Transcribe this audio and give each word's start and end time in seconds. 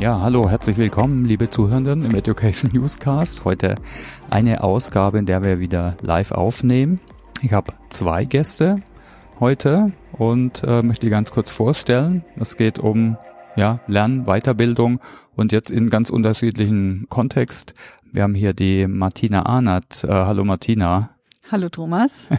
Ja, 0.00 0.18
hallo, 0.22 0.48
herzlich 0.48 0.78
willkommen, 0.78 1.26
liebe 1.26 1.50
Zuhörenden 1.50 2.06
im 2.06 2.14
Education 2.14 2.70
Newscast. 2.72 3.44
Heute 3.44 3.74
eine 4.30 4.64
Ausgabe, 4.64 5.18
in 5.18 5.26
der 5.26 5.42
wir 5.42 5.60
wieder 5.60 5.98
live 6.00 6.32
aufnehmen. 6.32 7.00
Ich 7.42 7.52
habe 7.52 7.74
zwei 7.90 8.24
Gäste 8.24 8.78
heute 9.40 9.92
und 10.12 10.62
äh, 10.64 10.80
möchte 10.80 11.04
die 11.04 11.10
ganz 11.10 11.32
kurz 11.32 11.50
vorstellen. 11.50 12.24
Es 12.36 12.56
geht 12.56 12.78
um 12.78 13.18
ja, 13.56 13.80
Lernen, 13.86 14.24
Weiterbildung 14.24 15.00
und 15.36 15.52
jetzt 15.52 15.70
in 15.70 15.90
ganz 15.90 16.08
unterschiedlichen 16.08 17.04
Kontext. 17.10 17.74
Wir 18.10 18.22
haben 18.22 18.34
hier 18.34 18.54
die 18.54 18.86
Martina 18.86 19.44
Arnert. 19.44 20.04
Äh, 20.04 20.08
hallo 20.08 20.44
Martina. 20.44 21.10
Hallo 21.52 21.68
Thomas. 21.68 22.30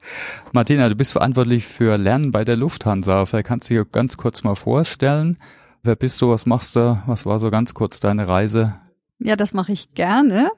Martina, 0.52 0.88
du 0.88 0.94
bist 0.94 1.12
verantwortlich 1.12 1.66
für 1.66 1.98
Lernen 1.98 2.30
bei 2.30 2.44
der 2.44 2.56
Lufthansa. 2.56 3.26
Vielleicht 3.26 3.48
kannst 3.48 3.68
du 3.68 3.74
dir 3.74 3.84
ganz 3.84 4.16
kurz 4.16 4.42
mal 4.42 4.54
vorstellen. 4.54 5.36
Wer 5.82 5.96
bist 5.96 6.20
du? 6.20 6.28
Was 6.28 6.46
machst 6.46 6.76
du? 6.76 7.02
Was 7.06 7.24
war 7.24 7.38
so 7.38 7.50
ganz 7.50 7.72
kurz 7.74 8.00
deine 8.00 8.28
Reise? 8.28 8.74
Ja, 9.18 9.36
das 9.36 9.54
mache 9.54 9.72
ich 9.72 9.94
gerne. 9.94 10.50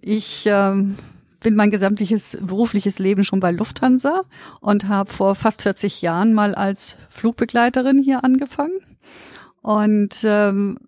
Ich 0.00 0.44
ähm, 0.46 0.96
bin 1.40 1.56
mein 1.56 1.70
gesamtliches 1.70 2.38
berufliches 2.40 2.98
Leben 2.98 3.24
schon 3.24 3.40
bei 3.40 3.50
Lufthansa 3.50 4.22
und 4.60 4.88
habe 4.88 5.12
vor 5.12 5.34
fast 5.34 5.62
40 5.62 6.02
Jahren 6.02 6.34
mal 6.34 6.54
als 6.54 6.96
Flugbegleiterin 7.08 7.98
hier 8.02 8.22
angefangen. 8.22 8.78
Und 9.60 10.20
ähm, 10.24 10.78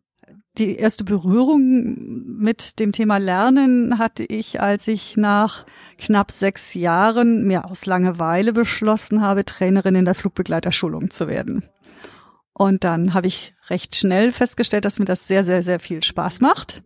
die 0.59 0.77
erste 0.77 1.03
Berührung 1.05 2.37
mit 2.39 2.79
dem 2.79 2.93
Thema 2.93 3.17
Lernen 3.17 3.99
hatte 3.99 4.23
ich, 4.23 4.61
als 4.61 4.87
ich 4.87 5.17
nach 5.17 5.65
knapp 5.99 6.31
sechs 6.31 6.75
Jahren 6.75 7.47
mir 7.47 7.65
aus 7.65 7.87
Langeweile 7.87 8.53
beschlossen 8.53 9.23
habe, 9.23 9.45
Trainerin 9.45 9.95
in 9.95 10.05
der 10.05 10.15
Flugbegleiterschulung 10.15 11.11
zu 11.11 11.27
werden. 11.27 11.65
Und 12.55 12.85
dann 12.85 13.15
habe 13.15 13.27
ich 13.27 13.55
recht 13.71 13.97
schnell 13.97 14.31
festgestellt, 14.31 14.85
dass 14.85 14.99
mir 14.99 15.05
das 15.05 15.27
sehr, 15.27 15.45
sehr, 15.45 15.63
sehr 15.63 15.81
viel 15.81 16.03
Spaß 16.03 16.41
macht. 16.41 16.83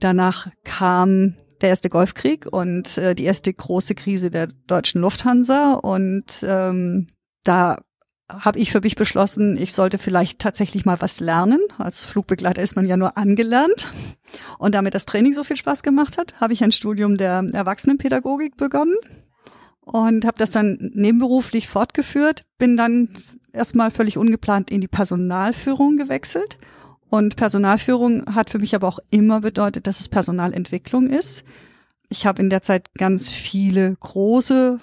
Danach 0.00 0.48
kam 0.64 1.34
der 1.60 1.70
erste 1.70 1.90
Golfkrieg 1.90 2.46
und 2.46 2.98
äh, 2.98 3.14
die 3.14 3.24
erste 3.24 3.52
große 3.52 3.94
Krise 3.94 4.30
der 4.30 4.46
deutschen 4.46 5.00
Lufthansa. 5.00 5.74
Und 5.74 6.26
ähm, 6.42 7.08
da 7.42 7.78
habe 8.28 8.58
ich 8.58 8.70
für 8.70 8.80
mich 8.80 8.94
beschlossen, 8.94 9.56
ich 9.56 9.72
sollte 9.72 9.98
vielleicht 9.98 10.38
tatsächlich 10.38 10.84
mal 10.84 11.00
was 11.00 11.18
lernen. 11.18 11.60
Als 11.78 12.04
Flugbegleiter 12.04 12.62
ist 12.62 12.76
man 12.76 12.86
ja 12.86 12.96
nur 12.96 13.16
angelernt. 13.16 13.90
Und 14.58 14.74
damit 14.74 14.94
das 14.94 15.06
Training 15.06 15.32
so 15.32 15.42
viel 15.42 15.56
Spaß 15.56 15.82
gemacht 15.82 16.18
hat, 16.18 16.40
habe 16.40 16.52
ich 16.52 16.62
ein 16.62 16.72
Studium 16.72 17.16
der 17.16 17.44
Erwachsenenpädagogik 17.52 18.56
begonnen 18.56 18.96
und 19.80 20.26
habe 20.26 20.36
das 20.38 20.50
dann 20.50 20.90
nebenberuflich 20.94 21.66
fortgeführt, 21.66 22.44
bin 22.58 22.76
dann 22.76 23.08
erstmal 23.52 23.90
völlig 23.90 24.18
ungeplant 24.18 24.70
in 24.70 24.80
die 24.80 24.88
Personalführung 24.88 25.96
gewechselt. 25.96 26.58
Und 27.10 27.36
Personalführung 27.36 28.34
hat 28.34 28.50
für 28.50 28.58
mich 28.58 28.74
aber 28.74 28.88
auch 28.88 28.98
immer 29.10 29.40
bedeutet, 29.40 29.86
dass 29.86 30.00
es 30.00 30.08
Personalentwicklung 30.08 31.08
ist. 31.08 31.44
Ich 32.10 32.26
habe 32.26 32.42
in 32.42 32.50
der 32.50 32.62
Zeit 32.62 32.92
ganz 32.94 33.28
viele 33.28 33.96
große 33.96 34.78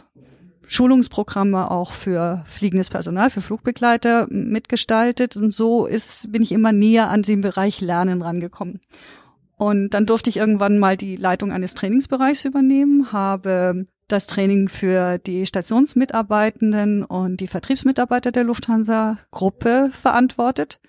Schulungsprogramme 0.68 1.70
auch 1.70 1.92
für 1.92 2.44
fliegendes 2.48 2.90
Personal, 2.90 3.30
für 3.30 3.42
Flugbegleiter 3.42 4.28
mitgestaltet. 4.30 5.38
Und 5.38 5.52
so 5.52 5.86
ist, 5.86 6.32
bin 6.32 6.42
ich 6.42 6.52
immer 6.52 6.72
näher 6.72 7.10
an 7.10 7.22
den 7.22 7.42
Bereich 7.42 7.82
Lernen 7.82 8.22
rangekommen. 8.22 8.80
Und 9.58 9.92
dann 9.92 10.06
durfte 10.06 10.30
ich 10.30 10.38
irgendwann 10.38 10.80
mal 10.80 10.98
die 10.98 11.16
Leitung 11.16 11.52
eines 11.52 11.76
Trainingsbereichs 11.76 12.46
übernehmen, 12.46 13.12
habe 13.12 13.86
das 14.08 14.28
Training 14.28 14.68
für 14.68 15.18
die 15.18 15.46
Stationsmitarbeitenden 15.46 17.04
und 17.04 17.38
die 17.38 17.48
Vertriebsmitarbeiter 17.48 18.32
der 18.32 18.44
Lufthansa-Gruppe 18.44 19.90
verantwortet. 19.92 20.80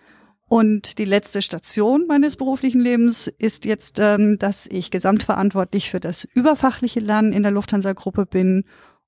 Und 0.48 0.98
die 0.98 1.04
letzte 1.04 1.42
Station 1.42 2.06
meines 2.06 2.36
beruflichen 2.36 2.80
Lebens 2.80 3.26
ist 3.26 3.64
jetzt, 3.64 3.98
ähm, 3.98 4.38
dass 4.38 4.66
ich 4.66 4.92
gesamtverantwortlich 4.92 5.90
für 5.90 5.98
das 5.98 6.24
überfachliche 6.24 7.00
Lernen 7.00 7.32
in 7.32 7.42
der 7.42 7.50
Lufthansa-Gruppe 7.50 8.26
bin 8.26 8.64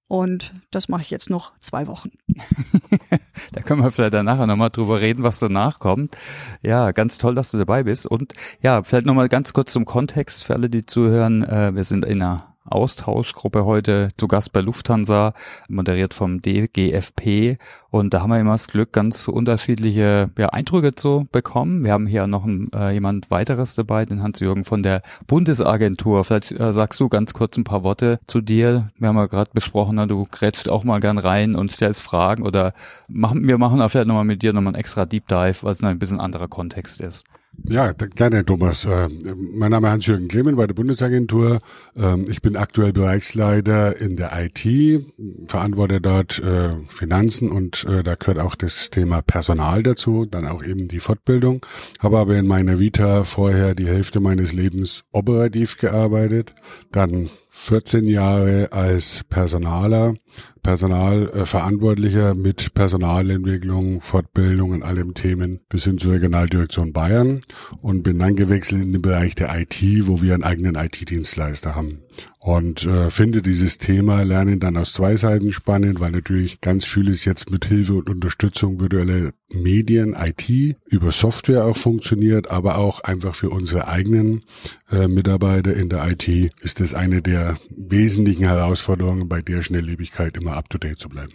und 0.08 0.54
das 0.70 0.88
mache 0.88 1.02
ich 1.02 1.10
jetzt 1.10 1.28
noch 1.28 1.52
zwei 1.60 1.86
Wochen. 1.86 2.10
da 3.52 3.60
können 3.60 3.82
wir 3.82 3.90
vielleicht 3.90 4.14
danach 4.14 4.44
nochmal 4.46 4.70
drüber 4.70 5.02
reden, 5.02 5.22
was 5.22 5.38
danach 5.38 5.80
kommt. 5.80 6.16
Ja, 6.62 6.92
ganz 6.92 7.18
toll, 7.18 7.34
dass 7.34 7.50
du 7.50 7.58
dabei 7.58 7.82
bist. 7.82 8.06
Und 8.06 8.32
ja, 8.62 8.82
vielleicht 8.82 9.04
nochmal 9.04 9.28
ganz 9.28 9.52
kurz 9.52 9.70
zum 9.70 9.84
Kontext 9.84 10.44
für 10.44 10.54
alle, 10.54 10.70
die 10.70 10.86
zuhören. 10.86 11.44
Äh, 11.44 11.74
wir 11.74 11.84
sind 11.84 12.06
in 12.06 12.22
einer 12.22 12.56
Austauschgruppe 12.68 13.64
heute 13.64 14.08
zu 14.16 14.28
Gast 14.28 14.52
bei 14.52 14.60
Lufthansa, 14.60 15.34
moderiert 15.68 16.14
vom 16.14 16.42
DGFP. 16.42 17.58
Und 17.90 18.12
da 18.12 18.20
haben 18.20 18.30
wir 18.30 18.38
immer 18.38 18.52
das 18.52 18.68
Glück, 18.68 18.92
ganz 18.92 19.28
unterschiedliche 19.28 20.30
ja, 20.36 20.48
Eindrücke 20.50 20.94
zu 20.94 21.26
bekommen. 21.32 21.84
Wir 21.84 21.92
haben 21.92 22.06
hier 22.06 22.26
noch 22.26 22.44
ein, 22.44 22.70
äh, 22.74 22.92
jemand 22.92 23.30
weiteres 23.30 23.74
dabei, 23.74 24.04
den 24.04 24.22
Hans-Jürgen 24.22 24.64
von 24.64 24.82
der 24.82 25.02
Bundesagentur. 25.26 26.24
Vielleicht 26.24 26.52
äh, 26.52 26.72
sagst 26.72 27.00
du 27.00 27.08
ganz 27.08 27.32
kurz 27.32 27.56
ein 27.56 27.64
paar 27.64 27.84
Worte 27.84 28.20
zu 28.26 28.40
dir. 28.40 28.90
Wir 28.98 29.08
haben 29.08 29.16
ja 29.16 29.26
gerade 29.26 29.50
besprochen, 29.54 29.96
na, 29.96 30.06
du 30.06 30.26
grätscht 30.30 30.68
auch 30.68 30.84
mal 30.84 31.00
gern 31.00 31.18
rein 31.18 31.54
und 31.54 31.72
stellst 31.72 32.02
Fragen 32.02 32.44
oder 32.44 32.74
machen, 33.08 33.46
wir 33.46 33.58
machen 33.58 33.80
auch 33.80 33.88
vielleicht 33.88 34.08
nochmal 34.08 34.24
mit 34.24 34.42
dir 34.42 34.52
nochmal 34.52 34.74
ein 34.74 34.80
extra 34.80 35.06
Deep 35.06 35.26
Dive, 35.28 35.62
was 35.62 35.82
ein 35.82 35.98
bisschen 35.98 36.20
anderer 36.20 36.48
Kontext 36.48 37.00
ist. 37.00 37.24
Ja, 37.64 37.92
gerne, 37.92 38.44
Thomas. 38.44 38.84
Äh, 38.84 39.08
mein 39.36 39.70
Name 39.70 39.88
ist 39.88 39.92
Hans-Jürgen 39.92 40.28
Klemen 40.28 40.56
bei 40.56 40.66
der 40.66 40.74
Bundesagentur. 40.74 41.58
Ähm, 41.96 42.24
ich 42.30 42.40
bin 42.40 42.56
aktuell 42.56 42.92
Bereichsleiter 42.92 44.00
in 44.00 44.16
der 44.16 44.32
IT, 44.34 45.04
verantworte 45.48 46.00
dort 46.00 46.38
äh, 46.38 46.70
Finanzen 46.86 47.50
und 47.50 47.84
äh, 47.84 48.02
da 48.02 48.14
gehört 48.14 48.38
auch 48.38 48.54
das 48.54 48.90
Thema 48.90 49.22
Personal 49.22 49.82
dazu, 49.82 50.24
dann 50.24 50.46
auch 50.46 50.64
eben 50.64 50.88
die 50.88 51.00
Fortbildung. 51.00 51.64
Habe 51.98 52.18
aber 52.18 52.36
in 52.36 52.46
meiner 52.46 52.78
Vita 52.78 53.24
vorher 53.24 53.74
die 53.74 53.86
Hälfte 53.88 54.20
meines 54.20 54.52
Lebens 54.52 55.04
operativ 55.12 55.78
gearbeitet, 55.78 56.54
dann 56.92 57.28
14 57.60 58.04
Jahre 58.04 58.72
als 58.72 59.24
Personaler, 59.28 60.14
Personalverantwortlicher 60.62 62.34
mit 62.34 62.72
Personalentwicklung, 62.72 64.00
Fortbildung 64.00 64.70
und 64.70 64.82
allem 64.84 65.12
Themen 65.12 65.60
bis 65.68 65.84
hin 65.84 65.98
zur 65.98 66.14
Regionaldirektion 66.14 66.92
Bayern 66.92 67.40
und 67.82 68.04
bin 68.04 68.20
dann 68.20 68.36
gewechselt 68.36 68.82
in 68.82 68.92
den 68.92 69.02
Bereich 69.02 69.34
der 69.34 69.58
IT, 69.58 69.82
wo 70.06 70.22
wir 70.22 70.34
einen 70.34 70.44
eigenen 70.44 70.76
IT-Dienstleister 70.76 71.74
haben 71.74 71.98
und 72.40 72.86
äh, 72.86 73.10
finde 73.10 73.42
dieses 73.42 73.78
Thema 73.78 74.22
Lernen 74.22 74.60
dann 74.60 74.76
aus 74.76 74.92
zwei 74.92 75.16
Seiten 75.16 75.52
spannend, 75.52 76.00
weil 76.00 76.12
natürlich 76.12 76.60
ganz 76.60 76.84
vieles 76.84 77.24
jetzt 77.24 77.50
mit 77.50 77.64
Hilfe 77.64 77.94
und 77.94 78.08
Unterstützung 78.08 78.80
virtueller 78.80 79.32
Medien, 79.52 80.14
IT, 80.14 80.76
über 80.86 81.10
Software 81.10 81.64
auch 81.64 81.76
funktioniert, 81.76 82.50
aber 82.50 82.78
auch 82.78 83.00
einfach 83.00 83.34
für 83.34 83.50
unsere 83.50 83.88
eigenen 83.88 84.44
äh, 84.90 85.08
Mitarbeiter 85.08 85.74
in 85.74 85.88
der 85.88 86.08
IT 86.10 86.28
ist 86.60 86.80
es 86.80 86.94
eine 86.94 87.22
der 87.22 87.56
wesentlichen 87.70 88.44
Herausforderungen, 88.44 89.28
bei 89.28 89.42
der 89.42 89.62
Schnelllebigkeit 89.62 90.36
immer 90.36 90.52
up-to-date 90.52 90.98
zu 90.98 91.08
bleiben. 91.08 91.32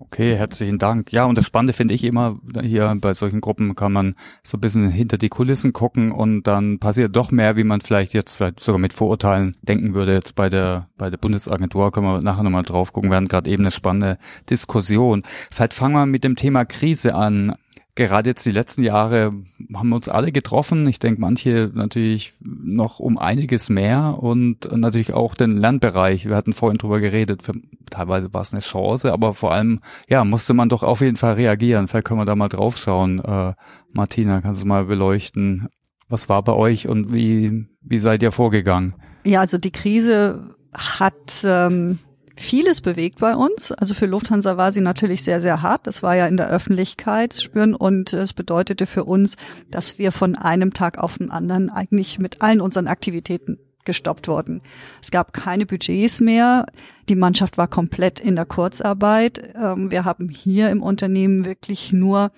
Okay, 0.00 0.36
herzlichen 0.36 0.78
Dank. 0.78 1.12
Ja, 1.12 1.24
und 1.24 1.36
das 1.36 1.44
Spannende 1.44 1.72
finde 1.72 1.92
ich 1.92 2.04
immer, 2.04 2.38
hier 2.62 2.96
bei 3.00 3.14
solchen 3.14 3.40
Gruppen 3.40 3.74
kann 3.74 3.92
man 3.92 4.14
so 4.44 4.56
ein 4.56 4.60
bisschen 4.60 4.90
hinter 4.90 5.18
die 5.18 5.28
Kulissen 5.28 5.72
gucken 5.72 6.12
und 6.12 6.44
dann 6.44 6.78
passiert 6.78 7.16
doch 7.16 7.32
mehr, 7.32 7.56
wie 7.56 7.64
man 7.64 7.80
vielleicht 7.80 8.14
jetzt 8.14 8.34
vielleicht 8.34 8.60
sogar 8.60 8.78
mit 8.78 8.92
Vorurteilen 8.92 9.56
denken 9.62 9.94
würde. 9.94 10.14
Jetzt 10.14 10.36
bei 10.36 10.48
der, 10.48 10.88
bei 10.98 11.10
der 11.10 11.16
Bundesagentur 11.16 11.90
können 11.90 12.06
wir 12.06 12.22
nachher 12.22 12.44
nochmal 12.44 12.62
drauf 12.62 12.92
gucken. 12.92 13.10
Wir 13.10 13.16
haben 13.16 13.26
gerade 13.26 13.50
eben 13.50 13.64
eine 13.64 13.72
spannende 13.72 14.18
Diskussion. 14.48 15.24
Vielleicht 15.50 15.74
fangen 15.74 15.94
wir 15.94 16.06
mit 16.06 16.22
dem 16.22 16.36
Thema 16.36 16.64
Krise 16.64 17.16
an 17.16 17.56
gerade 17.98 18.30
jetzt 18.30 18.46
die 18.46 18.52
letzten 18.52 18.82
Jahre 18.82 19.32
haben 19.74 19.88
wir 19.88 19.96
uns 19.96 20.08
alle 20.08 20.32
getroffen. 20.32 20.86
Ich 20.86 20.98
denke, 20.98 21.20
manche 21.20 21.70
natürlich 21.74 22.32
noch 22.40 23.00
um 23.00 23.18
einiges 23.18 23.68
mehr 23.68 24.16
und 24.18 24.70
natürlich 24.74 25.12
auch 25.12 25.34
den 25.34 25.56
Lernbereich. 25.56 26.26
Wir 26.26 26.36
hatten 26.36 26.52
vorhin 26.52 26.78
drüber 26.78 27.00
geredet. 27.00 27.42
Für, 27.42 27.52
teilweise 27.90 28.32
war 28.32 28.42
es 28.42 28.52
eine 28.52 28.62
Chance, 28.62 29.12
aber 29.12 29.34
vor 29.34 29.52
allem, 29.52 29.80
ja, 30.08 30.24
musste 30.24 30.54
man 30.54 30.68
doch 30.68 30.82
auf 30.82 31.00
jeden 31.00 31.16
Fall 31.16 31.34
reagieren. 31.34 31.88
Vielleicht 31.88 32.06
können 32.06 32.20
wir 32.20 32.24
da 32.24 32.36
mal 32.36 32.48
drauf 32.48 32.78
schauen. 32.78 33.18
Äh, 33.18 33.54
Martina, 33.92 34.40
kannst 34.40 34.62
du 34.62 34.66
mal 34.66 34.84
beleuchten? 34.84 35.68
Was 36.08 36.28
war 36.28 36.42
bei 36.42 36.54
euch 36.54 36.88
und 36.88 37.12
wie, 37.12 37.66
wie 37.82 37.98
seid 37.98 38.22
ihr 38.22 38.32
vorgegangen? 38.32 38.94
Ja, 39.24 39.40
also 39.40 39.58
die 39.58 39.72
Krise 39.72 40.54
hat 40.72 41.44
ähm, 41.44 41.98
vieles 42.38 42.80
bewegt 42.80 43.18
bei 43.18 43.34
uns. 43.34 43.72
Also 43.72 43.94
für 43.94 44.06
Lufthansa 44.06 44.56
war 44.56 44.72
sie 44.72 44.80
natürlich 44.80 45.22
sehr, 45.22 45.40
sehr 45.40 45.62
hart. 45.62 45.86
Das 45.86 46.02
war 46.02 46.14
ja 46.14 46.26
in 46.26 46.36
der 46.36 46.48
Öffentlichkeit 46.48 47.34
spüren 47.34 47.74
und 47.74 48.12
es 48.12 48.32
bedeutete 48.32 48.86
für 48.86 49.04
uns, 49.04 49.36
dass 49.70 49.98
wir 49.98 50.12
von 50.12 50.36
einem 50.36 50.72
Tag 50.72 50.98
auf 50.98 51.18
den 51.18 51.30
anderen 51.30 51.70
eigentlich 51.70 52.18
mit 52.18 52.42
allen 52.42 52.60
unseren 52.60 52.86
Aktivitäten 52.86 53.58
gestoppt 53.88 54.28
wurden. 54.28 54.60
Es 55.00 55.10
gab 55.10 55.32
keine 55.32 55.64
Budgets 55.64 56.20
mehr. 56.20 56.66
Die 57.08 57.14
Mannschaft 57.14 57.56
war 57.56 57.68
komplett 57.68 58.20
in 58.20 58.36
der 58.36 58.44
Kurzarbeit. 58.44 59.54
Ähm, 59.56 59.90
wir 59.90 60.04
haben 60.04 60.28
hier 60.28 60.68
im 60.68 60.82
Unternehmen 60.82 61.46
wirklich 61.46 61.90
nur 61.90 62.30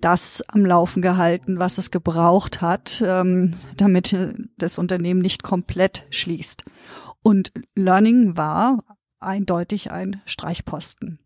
das 0.00 0.42
am 0.48 0.66
Laufen 0.66 1.02
gehalten, 1.02 1.60
was 1.60 1.78
es 1.78 1.92
gebraucht 1.92 2.60
hat, 2.60 3.04
ähm, 3.06 3.52
damit 3.76 4.16
das 4.58 4.80
Unternehmen 4.80 5.20
nicht 5.20 5.44
komplett 5.44 6.06
schließt. 6.10 6.64
Und 7.22 7.52
Learning 7.76 8.36
war 8.36 8.82
eindeutig 9.20 9.90
ein 9.90 10.20
Streichposten. 10.24 11.18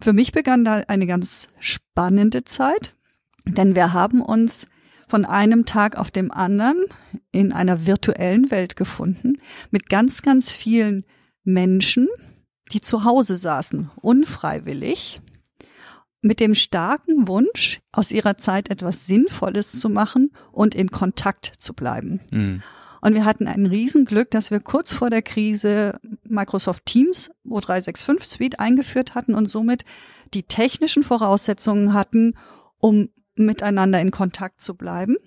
Für 0.00 0.12
mich 0.12 0.32
begann 0.32 0.64
da 0.64 0.82
eine 0.88 1.06
ganz 1.06 1.48
spannende 1.58 2.44
Zeit, 2.44 2.96
denn 3.46 3.74
wir 3.74 3.92
haben 3.92 4.20
uns 4.20 4.66
von 5.08 5.24
einem 5.24 5.64
Tag 5.64 5.96
auf 5.96 6.10
dem 6.10 6.30
anderen 6.30 6.84
in 7.32 7.52
einer 7.52 7.86
virtuellen 7.86 8.50
Welt 8.50 8.76
gefunden 8.76 9.38
mit 9.70 9.88
ganz, 9.88 10.22
ganz 10.22 10.52
vielen 10.52 11.04
Menschen, 11.44 12.08
die 12.72 12.80
zu 12.80 13.04
Hause 13.04 13.36
saßen, 13.36 13.90
unfreiwillig, 14.00 15.20
mit 16.22 16.40
dem 16.40 16.56
starken 16.56 17.28
Wunsch, 17.28 17.80
aus 17.92 18.10
ihrer 18.10 18.36
Zeit 18.36 18.68
etwas 18.68 19.06
Sinnvolles 19.06 19.78
zu 19.78 19.88
machen 19.88 20.32
und 20.50 20.74
in 20.74 20.90
Kontakt 20.90 21.52
zu 21.58 21.72
bleiben. 21.72 22.20
Mhm. 22.32 22.62
Und 23.06 23.14
wir 23.14 23.24
hatten 23.24 23.46
ein 23.46 23.66
Riesenglück, 23.66 24.32
dass 24.32 24.50
wir 24.50 24.58
kurz 24.58 24.92
vor 24.92 25.10
der 25.10 25.22
Krise 25.22 25.92
Microsoft 26.24 26.86
Teams 26.86 27.30
O365 27.48 28.24
Suite 28.24 28.58
eingeführt 28.58 29.14
hatten 29.14 29.36
und 29.36 29.46
somit 29.46 29.84
die 30.34 30.42
technischen 30.42 31.04
Voraussetzungen 31.04 31.94
hatten, 31.94 32.34
um 32.78 33.10
miteinander 33.36 34.00
in 34.00 34.10
Kontakt 34.10 34.60
zu 34.60 34.74
bleiben. 34.74 35.18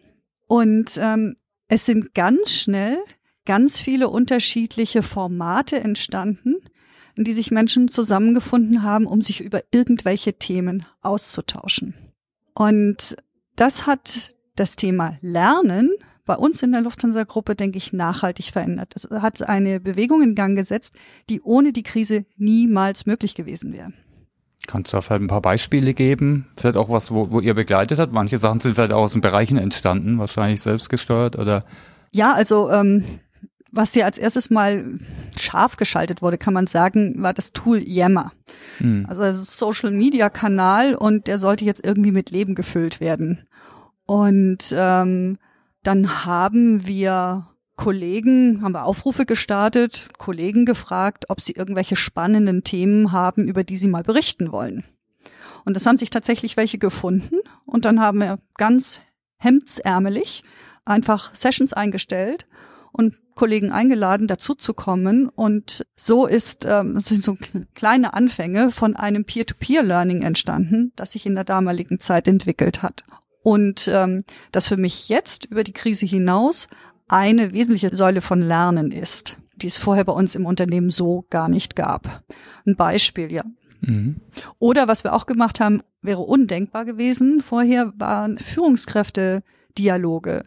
Und 0.46 1.00
ähm, 1.02 1.38
es 1.70 1.86
sind 1.86 2.14
ganz 2.14 2.52
schnell 2.52 2.98
ganz 3.46 3.80
viele 3.80 4.10
unterschiedliche 4.10 5.02
Formate 5.02 5.80
entstanden, 5.80 6.56
in 7.16 7.24
die 7.24 7.32
sich 7.32 7.50
Menschen 7.50 7.88
zusammengefunden 7.88 8.84
haben, 8.84 9.06
um 9.06 9.22
sich 9.22 9.40
über 9.40 9.62
irgendwelche 9.74 10.34
Themen 10.34 10.86
auszutauschen. 11.00 11.94
Und 12.54 13.16
das 13.56 13.88
hat 13.88 14.36
das 14.58 14.76
Thema 14.76 15.18
Lernen 15.22 15.92
bei 16.30 16.36
uns 16.36 16.62
in 16.62 16.72
der 16.72 16.82
Lufthansa-Gruppe, 16.82 17.56
denke 17.56 17.80
ich, 17.80 17.92
nachhaltig 17.92 18.52
verändert. 18.52 18.92
Das 18.94 19.10
hat 19.10 19.42
eine 19.50 19.80
Bewegung 19.80 20.22
in 20.22 20.36
Gang 20.36 20.56
gesetzt, 20.56 20.94
die 21.28 21.42
ohne 21.42 21.74
die 21.74 21.82
Krise 21.82 22.24
niemals 22.38 23.08
möglich 23.08 23.34
gewesen 23.34 23.74
wäre. 23.74 23.94
Kannst 24.68 24.94
du 24.94 24.98
da 24.98 25.02
vielleicht 25.02 25.24
ein 25.24 25.28
paar 25.28 25.42
Beispiele 25.42 25.96
geben? 25.96 26.46
Vielleicht 26.56 26.78
auch 26.78 26.92
was, 26.92 27.10
wo, 27.10 27.32
wo 27.32 27.40
ihr 27.40 27.56
begleitet 27.56 27.98
habt? 27.98 28.14
Manche 28.14 28.38
Sachen 28.38 28.60
sind 28.60 28.76
vielleicht 28.76 28.94
auch 28.94 29.02
aus 29.02 29.14
den 29.14 29.22
Bereichen 29.22 29.58
entstanden, 29.58 30.20
wahrscheinlich 30.20 30.62
selbst 30.62 30.90
gesteuert 30.90 31.36
oder? 31.36 31.66
Ja, 32.12 32.34
also 32.34 32.70
ähm, 32.70 33.04
was 33.72 33.94
hier 33.94 34.06
als 34.06 34.20
erstes 34.20 34.52
mal 34.52 34.86
scharf 35.36 35.78
geschaltet 35.78 36.22
wurde, 36.22 36.38
kann 36.38 36.54
man 36.54 36.68
sagen, 36.68 37.16
war 37.24 37.34
das 37.34 37.54
Tool 37.54 37.80
Yammer. 37.80 38.34
Hm. 38.78 39.08
Also 39.10 39.24
das 39.24 39.40
ist 39.40 39.58
Social 39.58 39.90
Media 39.90 40.30
Kanal 40.30 40.94
und 40.94 41.26
der 41.26 41.40
sollte 41.40 41.66
jetzt 41.66 41.84
irgendwie 41.84 42.12
mit 42.12 42.30
Leben 42.30 42.54
gefüllt 42.54 43.02
werden. 43.02 43.48
Und 44.06 44.76
ähm, 44.78 45.40
dann 45.84 46.26
haben 46.26 46.86
wir 46.86 47.48
Kollegen, 47.76 48.62
haben 48.62 48.74
wir 48.74 48.84
Aufrufe 48.84 49.26
gestartet, 49.26 50.10
Kollegen 50.18 50.66
gefragt, 50.66 51.30
ob 51.30 51.40
sie 51.40 51.54
irgendwelche 51.54 51.96
spannenden 51.96 52.64
Themen 52.64 53.12
haben, 53.14 53.48
über 53.48 53.64
die 53.64 53.78
sie 53.78 53.88
mal 53.88 54.04
berichten 54.04 54.52
wollen. 54.52 54.84
Und 55.66 55.76
das 55.76 55.86
haben 55.86 55.98
sich 55.98 56.10
tatsächlich 56.10 56.58
welche 56.58 56.78
gefunden. 56.78 57.38
Und 57.66 57.86
dann 57.86 58.02
haben 58.02 58.20
wir 58.20 58.40
ganz 58.58 59.02
hemdsärmelig 59.38 60.44
einfach 60.84 61.34
Sessions 61.34 61.72
eingestellt 61.72 62.48
und 62.92 63.16
Kollegen 63.36 63.72
eingeladen, 63.72 64.28
dazu 64.28 64.56
zu 64.56 64.74
kommen. 64.74 65.30
Und 65.30 65.86
so 65.96 66.26
ist, 66.26 66.66
ähm, 66.66 67.00
sind 67.00 67.24
so 67.24 67.38
kleine 67.76 68.14
Anfänge 68.14 68.72
von 68.72 68.98
einem 68.98 69.24
Peer-to-Peer-Learning 69.24 70.22
entstanden, 70.22 70.92
das 70.98 71.14
sich 71.14 71.26
in 71.26 71.36
der 71.36 71.46
damaligen 71.46 72.00
Zeit 72.00 72.28
entwickelt 72.28 72.84
hat. 72.84 73.04
Und 73.50 73.90
ähm, 73.92 74.24
das 74.52 74.68
für 74.68 74.78
mich 74.78 75.10
jetzt 75.10 75.46
über 75.46 75.64
die 75.64 75.74
Krise 75.74 76.06
hinaus 76.06 76.68
eine 77.08 77.52
wesentliche 77.52 77.96
Säule 77.96 78.22
von 78.22 78.40
Lernen 78.40 78.92
ist, 78.92 79.40
die 79.56 79.66
es 79.66 79.80
vorher 79.80 80.04
bei 80.04 80.14
uns 80.14 80.36
im 80.36 80.46
Unternehmen 80.46 80.92
so 80.92 81.26
gar 81.32 81.50
nicht 81.50 81.76
gab. 81.76 82.22
Ein 82.68 82.76
Beispiel, 82.76 83.32
ja. 83.32 83.42
Mhm. 83.82 84.18
Oder 84.60 84.88
was 84.88 85.04
wir 85.04 85.14
auch 85.14 85.26
gemacht 85.26 85.60
haben, 85.60 85.82
wäre 86.04 86.22
undenkbar 86.22 86.86
gewesen. 86.86 87.42
Vorher 87.42 87.92
waren 87.98 88.38
Führungskräfte-Dialoge. 88.38 90.44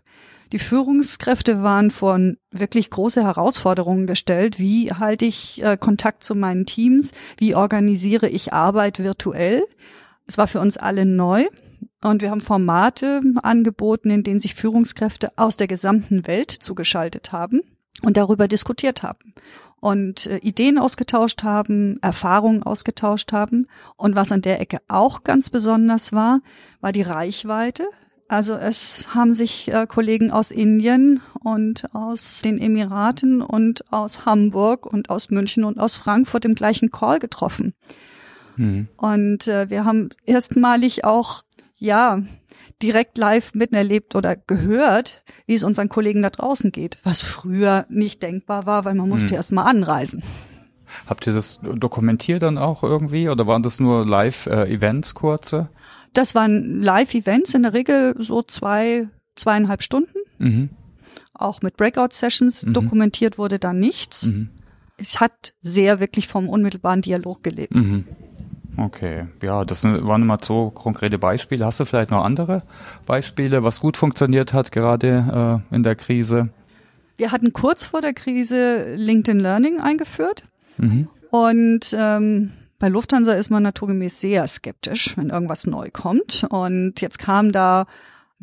Die 0.53 0.61
Führungskräfte 0.61 1.65
waren 1.65 1.91
vor 1.91 2.21
wirklich 2.53 2.89
große 2.89 3.25
Herausforderungen 3.25 4.07
gestellt. 4.07 4.61
Wie 4.61 4.93
halte 4.93 5.25
ich 5.25 5.61
äh, 5.65 5.77
Kontakt 5.77 6.23
zu 6.23 6.37
meinen 6.37 6.67
Teams? 6.67 7.11
Wie 7.37 7.57
organisiere 7.57 8.29
ich 8.29 8.53
Arbeit 8.53 9.01
virtuell? 9.01 9.65
Es 10.29 10.39
war 10.39 10.47
für 10.47 10.61
uns 10.61 10.77
alle 10.77 11.05
neu. 11.05 11.49
Und 12.03 12.23
wir 12.23 12.31
haben 12.31 12.41
Formate 12.41 13.21
angeboten, 13.43 14.11
in 14.11 14.23
denen 14.23 14.41
sich 14.41 14.55
Führungskräfte 14.55 15.33
aus 15.37 15.57
der 15.57 15.67
gesamten 15.67 16.27
Welt 16.27 16.51
zugeschaltet 16.51 17.33
haben 17.33 17.61
und 18.03 18.17
darüber 18.17 18.49
diskutiert 18.49 19.03
haben 19.03 19.35
und 19.83 20.27
äh, 20.27 20.39
Ideen 20.39 20.79
ausgetauscht 20.79 21.43
haben, 21.43 21.99
Erfahrungen 22.03 22.63
ausgetauscht 22.63 23.33
haben. 23.33 23.67
Und 23.97 24.15
was 24.15 24.31
an 24.31 24.41
der 24.41 24.61
Ecke 24.61 24.79
auch 24.87 25.25
ganz 25.25 25.51
besonders 25.51 26.13
war, 26.13 26.41
war 26.81 26.93
die 26.93 27.03
Reichweite. 27.03 27.85
Also 28.29 28.55
es 28.55 29.09
haben 29.13 29.35
sich 29.35 29.73
äh, 29.75 29.87
Kollegen 29.89 30.31
aus 30.31 30.53
Indien 30.53 31.21
und 31.43 31.93
aus 31.97 32.43
den 32.43 32.61
Emiraten 32.61 33.43
und 33.43 33.93
aus 33.93 34.25
Hamburg 34.25 34.87
und 34.87 35.11
aus 35.11 35.31
München 35.31 35.65
und 35.65 35.81
aus 35.81 35.97
Frankfurt 35.97 36.45
im 36.45 36.55
gleichen 36.55 36.93
Call 36.93 37.19
getroffen. 37.19 37.75
Mhm. 38.57 38.87
Und 38.97 39.49
äh, 39.49 39.69
wir 39.69 39.85
haben 39.85 40.11
erstmalig 40.25 41.05
auch 41.05 41.43
ja, 41.83 42.23
direkt 42.81 43.19
live 43.19 43.55
miterlebt 43.55 44.15
oder 44.15 44.37
gehört, 44.37 45.25
wie 45.47 45.55
es 45.55 45.65
unseren 45.65 45.89
Kollegen 45.89 46.23
da 46.23 46.31
draußen 46.31 46.71
geht, 46.71 46.99
was 47.03 47.23
früher 47.23 47.87
nicht 47.89 48.23
denkbar 48.23 48.67
war, 48.67 48.85
weil 48.85 48.95
man 48.95 49.09
musste 49.09 49.31
hm. 49.31 49.37
erst 49.37 49.53
mal 49.53 49.65
anreisen. 49.65 50.23
Habt 51.07 51.27
ihr 51.27 51.33
das 51.33 51.59
dokumentiert 51.63 52.43
dann 52.43 52.59
auch 52.59 52.83
irgendwie 52.83 53.29
oder 53.29 53.47
waren 53.47 53.63
das 53.63 53.81
nur 53.81 54.07
Live-Events 54.07 55.15
kurze? 55.15 55.71
Das 56.13 56.35
waren 56.35 56.83
Live-Events, 56.83 57.55
in 57.55 57.63
der 57.63 57.73
Regel 57.73 58.15
so 58.19 58.43
zwei, 58.43 59.09
zweieinhalb 59.35 59.83
Stunden. 59.83 60.19
Mhm. 60.39 60.71
Auch 61.33 61.63
mit 61.63 61.77
Breakout-Sessions 61.79 62.67
mhm. 62.67 62.75
dokumentiert 62.75 63.39
wurde 63.39 63.59
da 63.59 63.73
nichts. 63.73 64.27
Mhm. 64.27 64.51
Es 64.99 65.19
hat 65.19 65.55
sehr 65.63 65.99
wirklich 65.99 66.29
vom 66.29 66.49
unmittelbaren 66.49 67.01
Dialog 67.01 67.43
gelebt. 67.43 67.75
Okay, 68.77 69.27
ja, 69.43 69.65
das 69.65 69.85
waren 69.85 70.23
immer 70.23 70.39
so 70.41 70.71
konkrete 70.71 71.19
Beispiele. 71.19 71.67
Hast 71.67 71.81
du 71.81 71.85
vielleicht 71.85 72.11
noch 72.11 72.25
andere 72.25 72.63
Beispiele, 73.07 73.63
was 73.63 73.81
gut 73.81 73.97
funktioniert 73.97 74.55
hat, 74.55 74.73
gerade 74.73 75.63
äh, 75.71 75.75
in 75.75 75.83
der 75.83 75.95
Krise? 75.95 76.45
Wir 77.17 77.33
hatten 77.33 77.53
kurz 77.53 77.85
vor 77.85 78.01
der 78.01 78.15
Krise 78.15 78.95
LinkedIn 78.95 79.41
Learning 79.41 79.81
eingeführt. 79.81 80.45
Mhm. 80.79 81.09
Und 81.31 81.95
ähm, 81.97 82.53
bei 82.79 82.89
Lufthansa 82.89 83.35
ist 83.35 83.51
man 83.51 83.63
naturgemäß 83.63 84.21
sehr 84.21 84.47
skeptisch, 84.47 85.17
wenn 85.17 85.31
irgendwas 85.31 85.67
neu 85.67 85.91
kommt. 85.93 86.47
Und 86.51 87.01
jetzt 87.01 87.19
kam 87.19 87.53
da 87.53 87.87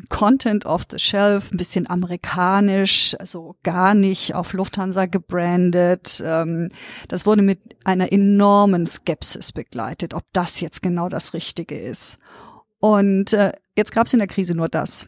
Content 0.08 0.66
off 0.66 0.86
the 0.90 0.98
shelf, 0.98 1.52
ein 1.52 1.56
bisschen 1.56 1.88
amerikanisch, 1.88 3.16
also 3.18 3.56
gar 3.62 3.94
nicht 3.94 4.34
auf 4.34 4.52
Lufthansa 4.52 5.06
gebrandet. 5.06 6.22
Ähm, 6.24 6.70
das 7.08 7.26
wurde 7.26 7.42
mit 7.42 7.60
einer 7.84 8.12
enormen 8.12 8.86
Skepsis 8.86 9.52
begleitet, 9.52 10.14
ob 10.14 10.24
das 10.32 10.60
jetzt 10.60 10.82
genau 10.82 11.08
das 11.08 11.34
Richtige 11.34 11.78
ist. 11.78 12.18
Und 12.78 13.32
äh, 13.32 13.52
jetzt 13.76 13.92
gab 13.92 14.06
es 14.06 14.12
in 14.12 14.18
der 14.18 14.28
Krise 14.28 14.54
nur 14.54 14.68
das. 14.68 15.06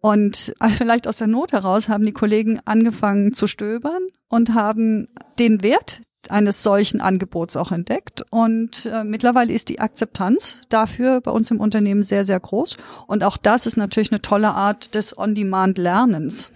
Und 0.00 0.54
vielleicht 0.78 1.06
aus 1.06 1.18
der 1.18 1.26
Not 1.26 1.52
heraus 1.52 1.88
haben 1.88 2.06
die 2.06 2.12
Kollegen 2.12 2.60
angefangen 2.64 3.34
zu 3.34 3.46
stöbern 3.46 4.02
und 4.28 4.54
haben 4.54 5.06
den 5.38 5.62
Wert 5.62 6.00
eines 6.28 6.62
solchen 6.62 7.00
Angebots 7.00 7.56
auch 7.56 7.72
entdeckt. 7.72 8.24
Und 8.30 8.86
äh, 8.86 9.04
mittlerweile 9.04 9.52
ist 9.52 9.68
die 9.68 9.80
Akzeptanz 9.80 10.58
dafür 10.68 11.20
bei 11.20 11.30
uns 11.30 11.50
im 11.50 11.60
Unternehmen 11.60 12.02
sehr, 12.02 12.24
sehr 12.24 12.40
groß. 12.40 12.76
Und 13.06 13.24
auch 13.24 13.36
das 13.36 13.66
ist 13.66 13.76
natürlich 13.76 14.12
eine 14.12 14.20
tolle 14.20 14.50
Art 14.50 14.94
des 14.94 15.16
On-Demand-Lernens. 15.16 16.50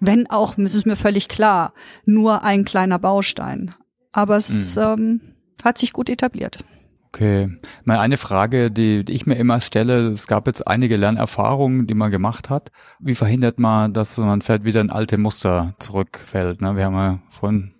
Wenn 0.00 0.30
auch, 0.30 0.54
das 0.56 0.74
ist 0.74 0.86
mir 0.86 0.96
völlig 0.96 1.28
klar, 1.28 1.72
nur 2.04 2.44
ein 2.44 2.64
kleiner 2.64 2.98
Baustein. 2.98 3.74
Aber 4.12 4.36
es 4.36 4.76
mhm. 4.76 4.82
ähm, 4.82 5.20
hat 5.64 5.78
sich 5.78 5.92
gut 5.92 6.08
etabliert. 6.08 6.64
Okay. 7.08 7.48
Mal 7.84 7.98
eine 7.98 8.18
Frage, 8.18 8.70
die, 8.70 9.02
die 9.02 9.12
ich 9.12 9.26
mir 9.26 9.36
immer 9.36 9.60
stelle, 9.60 10.08
es 10.08 10.26
gab 10.26 10.46
jetzt 10.46 10.68
einige 10.68 10.96
Lernerfahrungen, 10.96 11.86
die 11.86 11.94
man 11.94 12.10
gemacht 12.10 12.50
hat. 12.50 12.70
Wie 13.00 13.14
verhindert 13.14 13.58
man, 13.58 13.94
dass 13.94 14.18
man 14.18 14.42
vielleicht 14.42 14.64
wieder 14.64 14.82
in 14.82 14.90
alte 14.90 15.16
Muster 15.16 15.74
zurückfällt? 15.78 16.60
Ne? 16.60 16.76
Wir 16.76 16.84
haben 16.84 16.94
ja 16.94 17.18
vorhin 17.30 17.72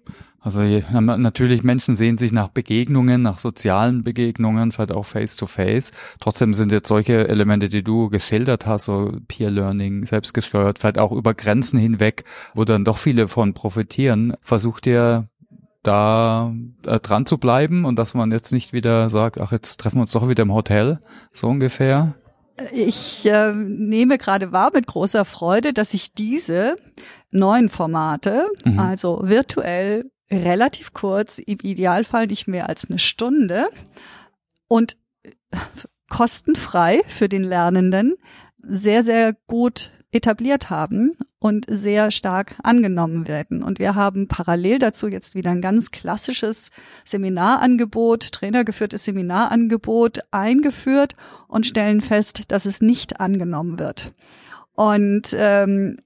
also 0.56 0.62
natürlich 1.00 1.62
Menschen 1.62 1.96
sehen 1.96 2.16
sich 2.16 2.32
nach 2.32 2.48
Begegnungen, 2.48 3.22
nach 3.22 3.38
sozialen 3.38 4.02
Begegnungen, 4.02 4.72
vielleicht 4.72 4.92
auch 4.92 5.04
face-to-face. 5.04 5.92
Trotzdem 6.20 6.54
sind 6.54 6.72
jetzt 6.72 6.88
solche 6.88 7.28
Elemente, 7.28 7.68
die 7.68 7.82
du 7.82 8.08
geschildert 8.08 8.66
hast, 8.66 8.84
so 8.84 9.12
Peer-Learning, 9.28 10.06
selbstgesteuert, 10.06 10.78
vielleicht 10.78 10.98
auch 10.98 11.12
über 11.12 11.34
Grenzen 11.34 11.78
hinweg, 11.78 12.24
wo 12.54 12.64
dann 12.64 12.84
doch 12.84 12.98
viele 12.98 13.28
von 13.28 13.54
profitieren. 13.54 14.34
Versucht 14.40 14.86
ihr 14.86 15.28
da 15.82 16.52
äh, 16.86 16.98
dran 17.00 17.26
zu 17.26 17.38
bleiben 17.38 17.84
und 17.84 17.98
dass 17.98 18.14
man 18.14 18.32
jetzt 18.32 18.52
nicht 18.52 18.72
wieder 18.72 19.10
sagt, 19.10 19.40
ach, 19.40 19.52
jetzt 19.52 19.78
treffen 19.78 19.96
wir 19.96 20.02
uns 20.02 20.12
doch 20.12 20.28
wieder 20.28 20.42
im 20.42 20.52
Hotel, 20.52 20.98
so 21.32 21.46
ungefähr? 21.46 22.14
Ich 22.72 23.24
äh, 23.26 23.52
nehme 23.54 24.18
gerade 24.18 24.52
wahr 24.52 24.70
mit 24.74 24.86
großer 24.86 25.24
Freude, 25.24 25.72
dass 25.72 25.94
ich 25.94 26.12
diese 26.12 26.76
neuen 27.30 27.68
Formate, 27.68 28.46
mhm. 28.64 28.78
also 28.78 29.20
virtuell 29.22 30.10
relativ 30.30 30.92
kurz, 30.92 31.38
im 31.38 31.58
Idealfall 31.62 32.26
nicht 32.26 32.48
mehr 32.48 32.68
als 32.68 32.88
eine 32.88 32.98
Stunde 32.98 33.68
und 34.68 34.96
kostenfrei 36.08 37.02
für 37.06 37.28
den 37.28 37.44
Lernenden 37.44 38.16
sehr, 38.58 39.02
sehr 39.04 39.34
gut 39.46 39.90
etabliert 40.10 40.70
haben 40.70 41.16
und 41.38 41.66
sehr 41.68 42.10
stark 42.10 42.56
angenommen 42.62 43.28
werden. 43.28 43.62
Und 43.62 43.78
wir 43.78 43.94
haben 43.94 44.26
parallel 44.26 44.78
dazu 44.78 45.06
jetzt 45.06 45.34
wieder 45.34 45.50
ein 45.50 45.60
ganz 45.60 45.90
klassisches 45.90 46.70
Seminarangebot, 47.04 48.32
trainergeführtes 48.32 49.04
Seminarangebot 49.04 50.20
eingeführt 50.30 51.12
und 51.46 51.66
stellen 51.66 52.00
fest, 52.00 52.50
dass 52.50 52.64
es 52.64 52.80
nicht 52.80 53.20
angenommen 53.20 53.78
wird. 53.78 54.12
Und 54.72 55.34
ähm, 55.36 55.98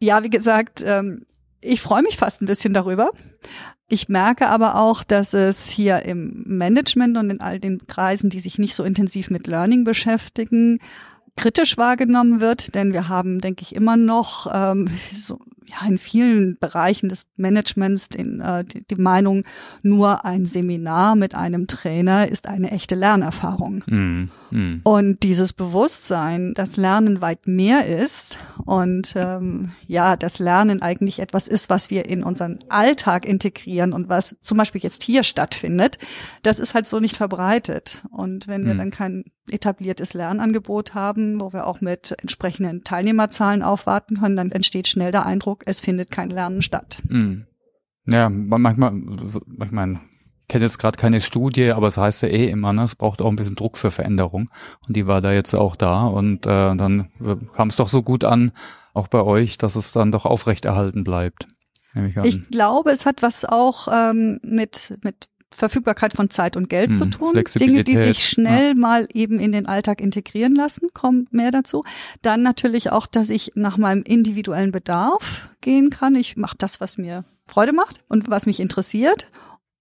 ja, 0.00 0.24
wie 0.24 0.30
gesagt, 0.30 0.82
ähm, 0.84 1.26
ich 1.62 1.80
freue 1.80 2.02
mich 2.02 2.16
fast 2.18 2.42
ein 2.42 2.46
bisschen 2.46 2.74
darüber. 2.74 3.10
Ich 3.88 4.08
merke 4.08 4.48
aber 4.48 4.76
auch, 4.76 5.04
dass 5.04 5.34
es 5.34 5.70
hier 5.70 6.02
im 6.02 6.42
Management 6.46 7.16
und 7.16 7.30
in 7.30 7.40
all 7.40 7.60
den 7.60 7.86
Kreisen, 7.86 8.30
die 8.30 8.40
sich 8.40 8.58
nicht 8.58 8.74
so 8.74 8.84
intensiv 8.84 9.30
mit 9.30 9.46
Learning 9.46 9.84
beschäftigen, 9.84 10.78
kritisch 11.36 11.78
wahrgenommen 11.78 12.40
wird, 12.40 12.74
denn 12.74 12.92
wir 12.92 13.08
haben, 13.08 13.40
denke 13.40 13.62
ich, 13.62 13.74
immer 13.74 13.96
noch 13.96 14.46
ähm, 14.52 14.88
so 15.12 15.38
ja, 15.72 15.88
in 15.88 15.98
vielen 15.98 16.58
Bereichen 16.58 17.08
des 17.08 17.28
Managements 17.36 18.08
den, 18.08 18.40
äh, 18.40 18.64
die, 18.64 18.84
die 18.86 19.00
Meinung, 19.00 19.44
nur 19.82 20.24
ein 20.24 20.44
Seminar 20.44 21.16
mit 21.16 21.34
einem 21.34 21.66
Trainer 21.66 22.28
ist 22.28 22.46
eine 22.46 22.70
echte 22.70 22.94
Lernerfahrung. 22.94 23.82
Mm, 23.86 24.30
mm. 24.50 24.80
Und 24.84 25.22
dieses 25.22 25.52
Bewusstsein, 25.52 26.52
dass 26.54 26.76
Lernen 26.76 27.22
weit 27.22 27.46
mehr 27.46 27.86
ist 27.86 28.38
und 28.64 29.14
ähm, 29.16 29.72
ja, 29.86 30.16
dass 30.16 30.38
Lernen 30.38 30.82
eigentlich 30.82 31.20
etwas 31.20 31.48
ist, 31.48 31.70
was 31.70 31.90
wir 31.90 32.06
in 32.06 32.22
unseren 32.22 32.58
Alltag 32.68 33.24
integrieren 33.24 33.92
und 33.92 34.08
was 34.08 34.36
zum 34.40 34.58
Beispiel 34.58 34.82
jetzt 34.82 35.04
hier 35.04 35.22
stattfindet, 35.22 35.98
das 36.42 36.58
ist 36.58 36.74
halt 36.74 36.86
so 36.86 37.00
nicht 37.00 37.16
verbreitet. 37.16 38.02
Und 38.10 38.48
wenn 38.48 38.66
wir 38.66 38.74
mm. 38.74 38.78
dann 38.78 38.90
kein 38.90 39.24
etabliertes 39.50 40.14
Lernangebot 40.14 40.94
haben, 40.94 41.40
wo 41.40 41.52
wir 41.52 41.66
auch 41.66 41.80
mit 41.80 42.14
entsprechenden 42.20 42.84
Teilnehmerzahlen 42.84 43.62
aufwarten 43.62 44.20
können, 44.20 44.36
dann 44.36 44.52
entsteht 44.52 44.88
schnell 44.88 45.10
der 45.10 45.26
Eindruck, 45.26 45.62
es 45.66 45.80
findet 45.80 46.10
kein 46.10 46.30
Lernen 46.30 46.62
statt. 46.62 46.98
Mhm. 47.08 47.46
Ja, 48.06 48.28
manchmal, 48.28 48.94
ich 49.64 49.70
meine, 49.70 50.00
ich 50.42 50.48
kenne 50.48 50.64
jetzt 50.64 50.78
gerade 50.78 50.98
keine 50.98 51.20
Studie, 51.20 51.70
aber 51.70 51.86
es 51.86 51.98
heißt 51.98 52.22
ja 52.22 52.28
eh 52.28 52.48
immer, 52.48 52.72
ne, 52.72 52.82
es 52.82 52.96
braucht 52.96 53.22
auch 53.22 53.28
ein 53.28 53.36
bisschen 53.36 53.56
Druck 53.56 53.78
für 53.78 53.90
Veränderung. 53.90 54.48
Und 54.86 54.96
die 54.96 55.06
war 55.06 55.20
da 55.20 55.32
jetzt 55.32 55.54
auch 55.54 55.76
da. 55.76 56.06
Und 56.06 56.46
äh, 56.46 56.74
dann 56.76 57.10
kam 57.54 57.68
es 57.68 57.76
doch 57.76 57.88
so 57.88 58.02
gut 58.02 58.24
an, 58.24 58.52
auch 58.92 59.08
bei 59.08 59.22
euch, 59.22 59.56
dass 59.56 59.76
es 59.76 59.92
dann 59.92 60.12
doch 60.12 60.26
aufrechterhalten 60.26 61.04
bleibt. 61.04 61.46
Ich, 61.94 62.16
ich 62.24 62.50
glaube, 62.50 62.90
es 62.90 63.06
hat 63.06 63.22
was 63.22 63.44
auch 63.44 63.88
ähm, 63.92 64.40
mit, 64.42 64.98
mit 65.04 65.28
Verfügbarkeit 65.52 66.14
von 66.14 66.30
Zeit 66.30 66.56
und 66.56 66.68
Geld 66.68 66.90
hm, 66.90 66.96
zu 66.96 67.06
tun. 67.06 67.44
Dinge, 67.58 67.84
die 67.84 67.96
sich 67.96 68.26
schnell 68.26 68.68
ja. 68.68 68.74
mal 68.80 69.08
eben 69.12 69.38
in 69.38 69.52
den 69.52 69.66
Alltag 69.66 70.00
integrieren 70.00 70.54
lassen, 70.54 70.88
kommt 70.94 71.32
mehr 71.32 71.50
dazu. 71.50 71.84
Dann 72.22 72.42
natürlich 72.42 72.90
auch, 72.90 73.06
dass 73.06 73.30
ich 73.30 73.52
nach 73.54 73.76
meinem 73.76 74.02
individuellen 74.02 74.72
Bedarf 74.72 75.54
gehen 75.60 75.90
kann. 75.90 76.14
Ich 76.14 76.36
mache 76.36 76.56
das, 76.58 76.80
was 76.80 76.98
mir 76.98 77.24
Freude 77.46 77.72
macht 77.72 78.02
und 78.08 78.30
was 78.30 78.46
mich 78.46 78.60
interessiert. 78.60 79.28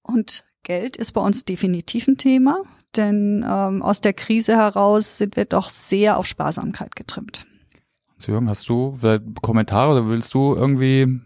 Und 0.01 0.43
Geld 0.63 0.97
ist 0.97 1.13
bei 1.13 1.21
uns 1.21 1.45
definitiv 1.45 2.07
ein 2.07 2.17
Thema, 2.17 2.61
denn 2.95 3.45
ähm, 3.47 3.81
aus 3.81 4.01
der 4.01 4.13
Krise 4.13 4.57
heraus 4.57 5.17
sind 5.17 5.35
wir 5.35 5.45
doch 5.45 5.69
sehr 5.69 6.17
auf 6.17 6.25
Sparsamkeit 6.27 6.95
getrimmt. 6.95 7.45
Jürgen, 8.27 8.49
hast 8.49 8.69
du 8.69 8.95
Kommentare 9.41 9.93
oder 9.93 10.07
willst 10.07 10.33
du 10.35 10.55
irgendwie 10.55 11.21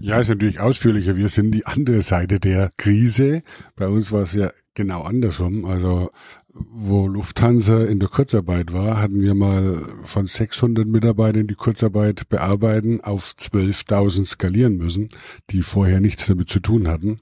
ja, 0.00 0.20
ist 0.20 0.28
natürlich 0.28 0.60
ausführlicher. 0.60 1.16
Wir 1.16 1.28
sind 1.28 1.52
die 1.52 1.66
andere 1.66 2.02
Seite 2.02 2.40
der 2.40 2.70
Krise. 2.76 3.42
Bei 3.76 3.88
uns 3.88 4.12
war 4.12 4.22
es 4.22 4.32
ja 4.32 4.50
genau 4.74 5.02
andersrum. 5.02 5.64
Also 5.64 6.10
wo 6.54 7.06
Lufthansa 7.06 7.84
in 7.84 8.00
der 8.00 8.08
Kurzarbeit 8.08 8.72
war, 8.72 9.00
hatten 9.00 9.20
wir 9.20 9.34
mal 9.34 9.84
von 10.04 10.26
600 10.26 10.86
Mitarbeitern 10.86 11.46
die 11.46 11.54
Kurzarbeit 11.54 12.28
bearbeiten 12.28 13.00
auf 13.00 13.34
12.000 13.38 14.26
skalieren 14.26 14.76
müssen, 14.76 15.08
die 15.50 15.62
vorher 15.62 16.00
nichts 16.00 16.26
damit 16.26 16.48
zu 16.50 16.60
tun 16.60 16.88
hatten. 16.88 17.18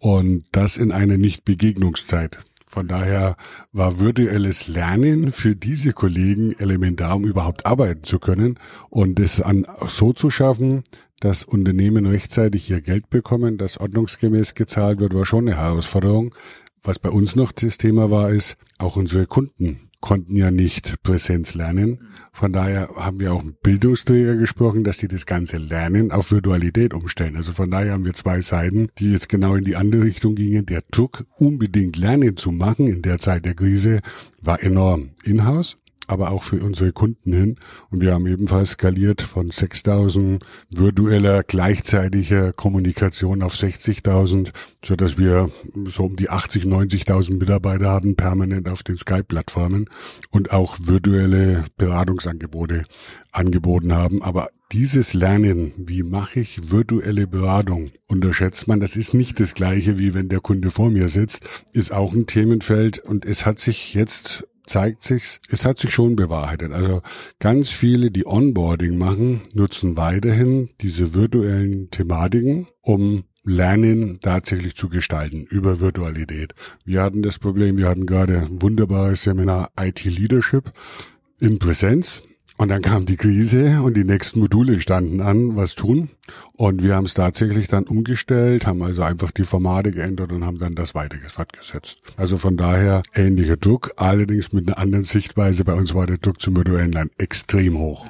Und 0.00 0.44
das 0.52 0.76
in 0.76 0.92
einer 0.92 1.16
Nicht-Begegnungszeit. 1.16 2.38
Von 2.66 2.88
daher 2.88 3.36
war 3.72 4.00
virtuelles 4.00 4.66
Lernen 4.66 5.30
für 5.30 5.54
diese 5.54 5.92
Kollegen 5.92 6.52
elementar, 6.58 7.16
um 7.16 7.24
überhaupt 7.24 7.66
arbeiten 7.66 8.02
zu 8.02 8.18
können 8.18 8.58
und 8.90 9.20
es 9.20 9.40
an 9.40 9.64
so 9.86 10.12
zu 10.12 10.28
schaffen, 10.28 10.82
dass 11.24 11.42
Unternehmen 11.42 12.04
rechtzeitig 12.04 12.68
ihr 12.68 12.82
Geld 12.82 13.08
bekommen, 13.08 13.56
dass 13.56 13.80
ordnungsgemäß 13.80 14.54
gezahlt 14.54 15.00
wird, 15.00 15.14
war 15.14 15.24
schon 15.24 15.48
eine 15.48 15.56
Herausforderung. 15.56 16.34
Was 16.82 16.98
bei 16.98 17.08
uns 17.08 17.34
noch 17.34 17.50
das 17.50 17.78
Thema 17.78 18.10
war, 18.10 18.30
ist, 18.30 18.58
auch 18.76 18.96
unsere 18.96 19.26
Kunden 19.26 19.88
konnten 20.02 20.36
ja 20.36 20.50
nicht 20.50 21.02
Präsenz 21.02 21.54
lernen. 21.54 21.98
Von 22.30 22.52
daher 22.52 22.90
haben 22.96 23.20
wir 23.20 23.32
auch 23.32 23.42
mit 23.42 23.62
Bildungsträger 23.62 24.36
gesprochen, 24.36 24.84
dass 24.84 24.98
die 24.98 25.08
das 25.08 25.24
ganze 25.24 25.56
Lernen 25.56 26.12
auf 26.12 26.30
Virtualität 26.30 26.92
umstellen. 26.92 27.36
Also 27.36 27.52
von 27.52 27.70
daher 27.70 27.92
haben 27.92 28.04
wir 28.04 28.12
zwei 28.12 28.42
Seiten, 28.42 28.88
die 28.98 29.12
jetzt 29.12 29.30
genau 29.30 29.54
in 29.54 29.64
die 29.64 29.76
andere 29.76 30.02
Richtung 30.02 30.34
gingen. 30.34 30.66
Der 30.66 30.82
Druck, 30.90 31.24
unbedingt 31.38 31.96
Lernen 31.96 32.36
zu 32.36 32.52
machen 32.52 32.86
in 32.86 33.00
der 33.00 33.18
Zeit 33.18 33.46
der 33.46 33.54
Krise, 33.54 34.00
war 34.42 34.62
enorm. 34.62 35.12
Inhouse 35.24 35.76
aber 36.06 36.30
auch 36.30 36.42
für 36.42 36.62
unsere 36.62 36.92
Kunden 36.92 37.32
hin. 37.32 37.56
Und 37.90 38.00
wir 38.00 38.14
haben 38.14 38.26
ebenfalls 38.26 38.72
skaliert 38.72 39.22
von 39.22 39.50
6.000 39.50 40.40
virtueller 40.70 41.42
gleichzeitiger 41.42 42.52
Kommunikation 42.52 43.42
auf 43.42 43.54
60.000, 43.54 44.50
so 44.84 44.96
dass 44.96 45.18
wir 45.18 45.50
so 45.86 46.04
um 46.04 46.16
die 46.16 46.30
80, 46.30 46.64
90.000 46.64 47.38
Mitarbeiter 47.38 47.90
hatten 47.90 48.16
permanent 48.16 48.68
auf 48.68 48.82
den 48.82 48.96
Skype-Plattformen 48.96 49.88
und 50.30 50.52
auch 50.52 50.78
virtuelle 50.82 51.64
Beratungsangebote 51.76 52.84
angeboten 53.32 53.92
haben. 53.94 54.22
Aber 54.22 54.48
dieses 54.72 55.14
Lernen, 55.14 55.72
wie 55.76 56.02
mache 56.02 56.40
ich 56.40 56.70
virtuelle 56.70 57.26
Beratung, 57.26 57.90
unterschätzt 58.08 58.66
man. 58.66 58.80
Das 58.80 58.96
ist 58.96 59.14
nicht 59.14 59.38
das 59.38 59.54
gleiche, 59.54 59.98
wie 59.98 60.14
wenn 60.14 60.28
der 60.28 60.40
Kunde 60.40 60.70
vor 60.70 60.90
mir 60.90 61.08
sitzt, 61.08 61.48
ist 61.72 61.92
auch 61.92 62.12
ein 62.12 62.26
Themenfeld 62.26 62.98
und 62.98 63.24
es 63.24 63.46
hat 63.46 63.60
sich 63.60 63.94
jetzt 63.94 64.46
zeigt 64.66 65.04
sich's, 65.04 65.40
es 65.48 65.64
hat 65.64 65.78
sich 65.78 65.92
schon 65.92 66.16
bewahrheitet. 66.16 66.72
Also 66.72 67.02
ganz 67.38 67.70
viele, 67.70 68.10
die 68.10 68.26
Onboarding 68.26 68.96
machen, 68.96 69.42
nutzen 69.52 69.96
weiterhin 69.96 70.68
diese 70.80 71.14
virtuellen 71.14 71.90
Thematiken, 71.90 72.66
um 72.80 73.24
Lernen 73.44 74.20
tatsächlich 74.22 74.74
zu 74.74 74.88
gestalten 74.88 75.44
über 75.44 75.78
Virtualität. 75.78 76.54
Wir 76.84 77.02
hatten 77.02 77.22
das 77.22 77.38
Problem, 77.38 77.76
wir 77.76 77.88
hatten 77.88 78.06
gerade 78.06 78.38
ein 78.38 78.62
wunderbares 78.62 79.22
Seminar 79.22 79.70
IT 79.78 80.04
Leadership 80.04 80.72
in 81.38 81.58
Präsenz 81.58 82.22
und 82.56 82.68
dann 82.68 82.82
kam 82.82 83.04
die 83.04 83.16
Krise 83.16 83.82
und 83.82 83.96
die 83.96 84.04
nächsten 84.04 84.38
Module 84.38 84.80
standen 84.80 85.20
an, 85.20 85.56
was 85.56 85.74
tun. 85.74 86.10
Und 86.52 86.84
wir 86.84 86.94
haben 86.94 87.04
es 87.04 87.14
tatsächlich 87.14 87.66
dann 87.66 87.84
umgestellt, 87.84 88.66
haben 88.66 88.82
also 88.82 89.02
einfach 89.02 89.32
die 89.32 89.42
Formate 89.42 89.90
geändert 89.90 90.30
und 90.30 90.44
haben 90.44 90.58
dann 90.58 90.76
das 90.76 90.94
weiter 90.94 91.16
fortgesetzt. 91.26 91.98
Also 92.16 92.36
von 92.36 92.56
daher 92.56 93.02
ähnlicher 93.14 93.56
Druck, 93.56 93.92
allerdings 93.96 94.52
mit 94.52 94.68
einer 94.68 94.78
anderen 94.78 95.04
Sichtweise. 95.04 95.64
Bei 95.64 95.74
uns 95.74 95.94
war 95.94 96.06
der 96.06 96.18
Druck 96.18 96.40
zum 96.40 96.56
virtuellen 96.56 96.92
Land 96.92 97.10
extrem 97.18 97.76
hoch. 97.76 98.06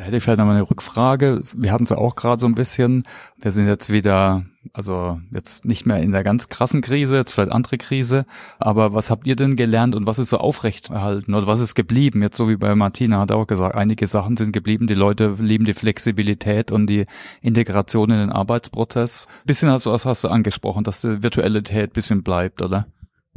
Da 0.00 0.06
hätte 0.06 0.16
ich 0.16 0.22
vielleicht 0.22 0.38
nochmal 0.38 0.56
eine 0.56 0.70
Rückfrage. 0.70 1.42
Wir 1.58 1.72
hatten 1.72 1.84
es 1.84 1.90
ja 1.90 1.98
auch 1.98 2.16
gerade 2.16 2.40
so 2.40 2.46
ein 2.46 2.54
bisschen. 2.54 3.02
Wir 3.38 3.50
sind 3.50 3.66
jetzt 3.66 3.92
wieder, 3.92 4.44
also 4.72 5.20
jetzt 5.30 5.66
nicht 5.66 5.84
mehr 5.84 5.98
in 5.98 6.10
der 6.10 6.24
ganz 6.24 6.48
krassen 6.48 6.80
Krise, 6.80 7.16
jetzt 7.16 7.34
vielleicht 7.34 7.52
andere 7.52 7.76
Krise. 7.76 8.24
Aber 8.58 8.94
was 8.94 9.10
habt 9.10 9.26
ihr 9.26 9.36
denn 9.36 9.56
gelernt 9.56 9.94
und 9.94 10.06
was 10.06 10.18
ist 10.18 10.30
so 10.30 10.38
aufrechterhalten 10.38 11.34
oder 11.34 11.46
was 11.46 11.60
ist 11.60 11.74
geblieben? 11.74 12.22
Jetzt 12.22 12.38
so 12.38 12.48
wie 12.48 12.56
bei 12.56 12.74
Martina 12.74 13.18
hat 13.18 13.30
auch 13.30 13.46
gesagt, 13.46 13.74
einige 13.74 14.06
Sachen 14.06 14.38
sind 14.38 14.52
geblieben. 14.52 14.86
Die 14.86 14.94
Leute 14.94 15.34
lieben 15.38 15.66
die 15.66 15.74
Flexibilität 15.74 16.72
und 16.72 16.86
die 16.86 17.04
Integration 17.42 18.08
in 18.08 18.20
den 18.20 18.32
Arbeitsprozess. 18.32 19.28
Bisschen 19.44 19.68
du, 19.68 19.74
was 19.84 20.06
hast 20.06 20.24
du 20.24 20.28
angesprochen, 20.28 20.82
dass 20.82 21.02
die 21.02 21.22
Virtualität 21.22 21.92
bisschen 21.92 22.22
bleibt, 22.22 22.62
oder? 22.62 22.86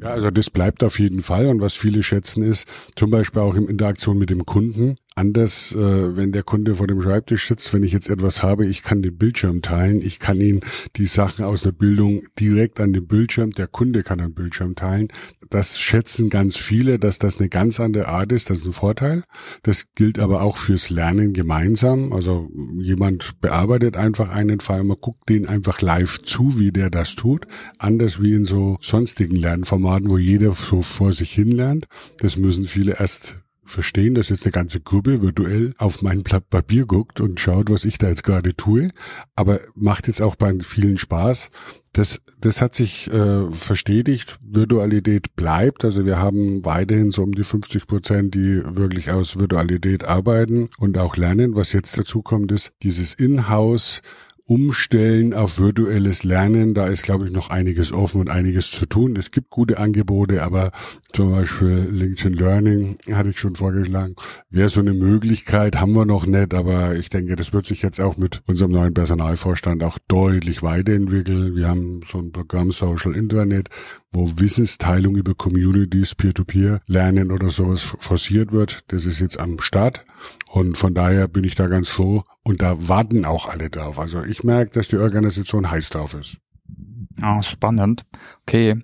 Ja, 0.02 0.10
also 0.10 0.32
das 0.32 0.50
bleibt 0.50 0.84
auf 0.84 1.00
jeden 1.00 1.22
Fall. 1.22 1.48
Und 1.48 1.62
was 1.62 1.76
viele 1.76 2.04
schätzen 2.04 2.42
ist, 2.42 2.68
zum 2.96 3.12
Beispiel 3.12 3.42
auch 3.42 3.56
in 3.56 3.68
Interaktion 3.68 4.18
mit 4.18 4.30
dem 4.30 4.46
Kunden, 4.46 4.96
anders, 5.16 5.74
äh, 5.74 6.16
wenn 6.16 6.32
der 6.32 6.44
Kunde 6.44 6.76
vor 6.76 6.88
dem 6.88 7.02
Schreibtisch 7.02 7.48
sitzt, 7.48 7.74
wenn 7.74 7.84
ich 7.84 7.92
jetzt 7.92 8.10
etwas 8.10 8.44
habe, 8.44 8.66
ich 8.66 8.84
kann 8.84 9.02
den 9.02 9.18
Bildschirm 9.18 9.62
teilen, 9.62 10.02
ich 10.02 10.20
kann 10.20 10.40
ihn 10.40 10.62
die 10.96 11.06
Sachen 11.06 11.46
aus 11.46 11.62
der 11.62 11.72
Bildung 11.72 12.24
direkt 12.40 12.80
an 12.80 12.94
den 12.94 13.08
Bildschirm, 13.08 13.52
der 13.52 13.68
Kunde 13.68 14.04
kann 14.04 14.20
den 14.20 14.34
Bildschirm 14.34 14.76
teilen. 14.76 15.08
Das 15.50 15.80
schätzen 15.80 16.30
ganz 16.30 16.58
viele, 16.58 17.00
dass 17.00 17.20
das 17.20 17.40
eine 17.40 17.50
ganz 17.50 17.80
andere 17.80 18.08
Art 18.08 18.32
ist, 18.32 18.50
das 18.50 18.60
ist 18.60 18.66
ein 18.66 18.74
Vorteil. 18.74 19.24
Das 19.62 19.94
gilt 19.94 20.20
aber 20.20 20.42
auch 20.42 20.58
fürs 20.58 20.90
Lernen 20.90 21.34
gemeinsam. 21.34 22.12
Also 22.12 22.50
jemand 22.74 23.40
bearbeitet 23.42 23.98
einfach 23.98 24.30
einen 24.30 24.60
Fall, 24.60 24.84
man 24.84 24.98
guckt 25.00 25.30
den 25.30 25.48
einfach 25.48 25.82
live 25.82 26.20
zu, 26.24 26.60
wie 26.60 26.72
der 26.72 26.90
das 26.90 27.16
tut, 27.16 27.46
anders 27.78 28.22
wie 28.22 28.34
in 28.34 28.46
so 28.46 28.78
sonstigen 28.82 29.36
Lernformaten, 29.36 30.10
wo 30.10 30.18
jeder 30.18 30.54
so 30.54 30.82
vor 30.82 31.14
sich 31.14 31.32
hin 31.32 31.52
lernt. 31.52 31.86
Das 32.18 32.38
müssen 32.38 32.64
viele 32.64 33.00
erst 33.00 33.43
verstehen, 33.66 34.16
dass 34.16 34.30
jetzt 34.30 34.46
eine 34.46 34.52
ganze 34.52 34.80
Gruppe 34.80 35.22
virtuell 35.22 35.74
auf 35.78 36.02
mein 36.02 36.24
Blatt 36.24 36.50
Papier 36.50 36.86
guckt 36.86 37.22
und 37.22 37.40
schaut, 37.40 37.70
was 37.70 37.86
ich 37.86 37.98
da 37.98 38.10
jetzt 38.10 38.24
gerade 38.24 38.56
tue. 38.56 38.90
Aber 39.36 39.60
macht 39.76 40.08
jetzt 40.08 40.22
auch 40.22 40.36
bei 40.36 40.54
vielen 40.62 40.98
Spaß. 40.98 41.50
Das, 41.94 42.22
das 42.40 42.62
hat 42.62 42.76
sich 42.76 43.12
äh, 43.12 43.50
verstetigt. 43.52 44.40
Virtualität 44.42 45.36
bleibt. 45.36 45.86
Also 45.86 46.06
wir 46.06 46.20
haben 46.20 46.66
weiterhin 46.66 47.12
so 47.12 47.24
um 47.24 47.34
die 47.34 47.44
50 47.44 47.88
Prozent, 47.88 48.36
die 48.36 48.64
wirklich 48.66 49.12
aus 49.12 49.38
Virtualität 49.38 50.04
arbeiten 50.04 50.70
und 50.80 50.98
auch 50.98 51.16
lernen. 51.18 51.56
Was 51.56 51.72
jetzt 51.74 51.98
dazu 51.98 52.22
kommt, 52.22 52.52
ist 52.52 52.74
dieses 52.82 53.14
Inhouse 53.14 54.02
umstellen 54.46 55.34
auf 55.34 55.58
virtuelles 55.58 56.24
Lernen, 56.24 56.74
da 56.74 56.88
ist, 56.88 57.04
glaube 57.04 57.26
ich, 57.26 57.32
noch 57.32 57.50
einiges 57.50 57.94
offen 57.94 58.20
und 58.20 58.30
einiges 58.30 58.72
zu 58.72 58.86
tun. 58.86 59.16
Es 59.16 59.32
gibt 59.32 59.50
gute 59.50 59.78
Angebote, 59.78 60.44
aber 60.44 60.72
zum 61.14 61.32
Beispiel 61.32 61.88
LinkedIn 61.92 62.34
Learning 62.34 62.98
hatte 63.12 63.30
ich 63.30 63.40
schon 63.40 63.56
vorgeschlagen. 63.56 64.16
Wäre 64.50 64.70
so 64.70 64.82
eine 64.82 64.94
Möglichkeit, 64.94 65.80
haben 65.80 65.94
wir 65.94 66.06
noch 66.06 66.26
nicht, 66.26 66.54
aber 66.54 66.96
ich 66.96 67.10
denke, 67.10 67.38
das 67.38 67.54
wird 67.54 67.68
sich 67.68 67.82
jetzt 67.82 68.02
auch 68.02 68.18
mit 68.18 68.42
unserem 68.46 68.72
neuen 68.72 68.94
Personalvorstand 68.94 69.82
auch 69.84 69.98
deutlich 70.10 70.62
weiterentwickeln. 70.62 71.56
Wir 71.56 71.70
haben 71.70 72.02
so 72.06 72.20
ein 72.20 72.34
Programm 72.34 72.72
Social 72.74 73.16
Internet, 73.16 73.70
wo 74.12 74.30
Wissensteilung 74.36 75.16
über 75.16 75.36
Communities, 75.36 76.16
Peer-to-Peer, 76.16 76.82
Lernen 76.88 77.32
oder 77.32 77.50
sowas 77.50 77.96
forciert 78.00 78.52
wird. 78.52 78.84
Das 78.88 79.06
ist 79.06 79.22
jetzt 79.22 79.40
am 79.40 79.60
Start. 79.62 80.06
Und 80.48 80.78
von 80.78 80.94
daher 80.94 81.28
bin 81.28 81.44
ich 81.44 81.56
da 81.56 81.68
ganz 81.68 81.90
froh. 81.90 82.24
Und 82.44 82.62
da 82.62 82.88
warten 82.88 83.26
auch 83.26 83.48
alle 83.48 83.70
drauf. 83.70 84.00
Also 84.00 84.24
ich 84.24 84.44
merke, 84.44 84.74
dass 84.74 84.88
die 84.88 84.98
Organisation 84.98 85.70
heiß 85.70 85.90
drauf 85.90 86.14
ist. 86.14 86.38
Ah, 87.22 87.42
spannend. 87.44 88.06
Okay. 88.42 88.80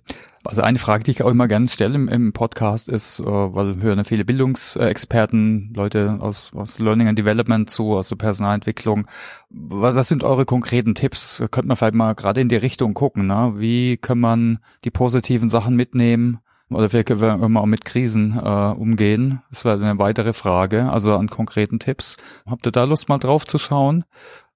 Also 0.46 0.62
eine 0.62 0.80
Frage, 0.80 1.04
die 1.04 1.12
ich 1.12 1.22
auch 1.22 1.30
immer 1.30 1.48
gerne 1.48 1.68
stelle 1.68 1.96
im, 1.96 2.32
Podcast 2.32 2.88
ist, 2.88 3.20
äh, 3.20 3.26
weil 3.26 3.82
wir 3.82 3.90
hören 3.90 4.06
viele 4.06 4.24
Bildungsexperten, 4.24 5.74
Leute 5.76 6.18
aus, 6.22 6.54
aus 6.56 6.80
Learning 6.80 7.08
and 7.08 7.20
Development 7.20 7.70
zu, 7.70 7.96
aus 7.96 8.10
der 8.10 8.16
Personalentwicklung. 8.16 9.06
Was, 9.50 9.96
was 9.96 10.08
sind 10.08 10.24
eure 10.24 10.46
konkreten 10.46 10.96
Tipps? 10.96 11.44
Könnte 11.52 11.68
man 11.68 11.76
vielleicht 11.76 11.94
mal 11.94 12.16
gerade 12.16 12.40
in 12.40 12.50
die 12.50 12.56
Richtung 12.56 12.94
gucken, 12.94 13.28
ne? 13.28 13.54
Wie 13.58 13.98
kann 13.98 14.20
man 14.20 14.60
die 14.86 14.92
positiven 14.92 15.50
Sachen 15.50 15.76
mitnehmen? 15.76 16.40
Oder 16.70 16.94
wie 16.94 17.04
können 17.04 17.22
wir 17.22 17.34
immer 17.34 17.62
auch 17.62 17.66
mit 17.66 17.84
Krisen 17.84 18.38
äh, 18.38 18.72
umgehen? 18.72 19.42
Das 19.50 19.66
wäre 19.66 19.84
eine 19.84 19.98
weitere 19.98 20.34
Frage, 20.34 20.92
also 20.92 21.16
an 21.16 21.28
konkreten 21.28 21.80
Tipps. 21.80 22.18
Habt 22.46 22.66
ihr 22.68 22.72
da 22.72 22.84
Lust 22.84 23.10
mal 23.10 23.18
drauf 23.18 23.46
zu 23.46 23.58
schauen? 23.58 24.06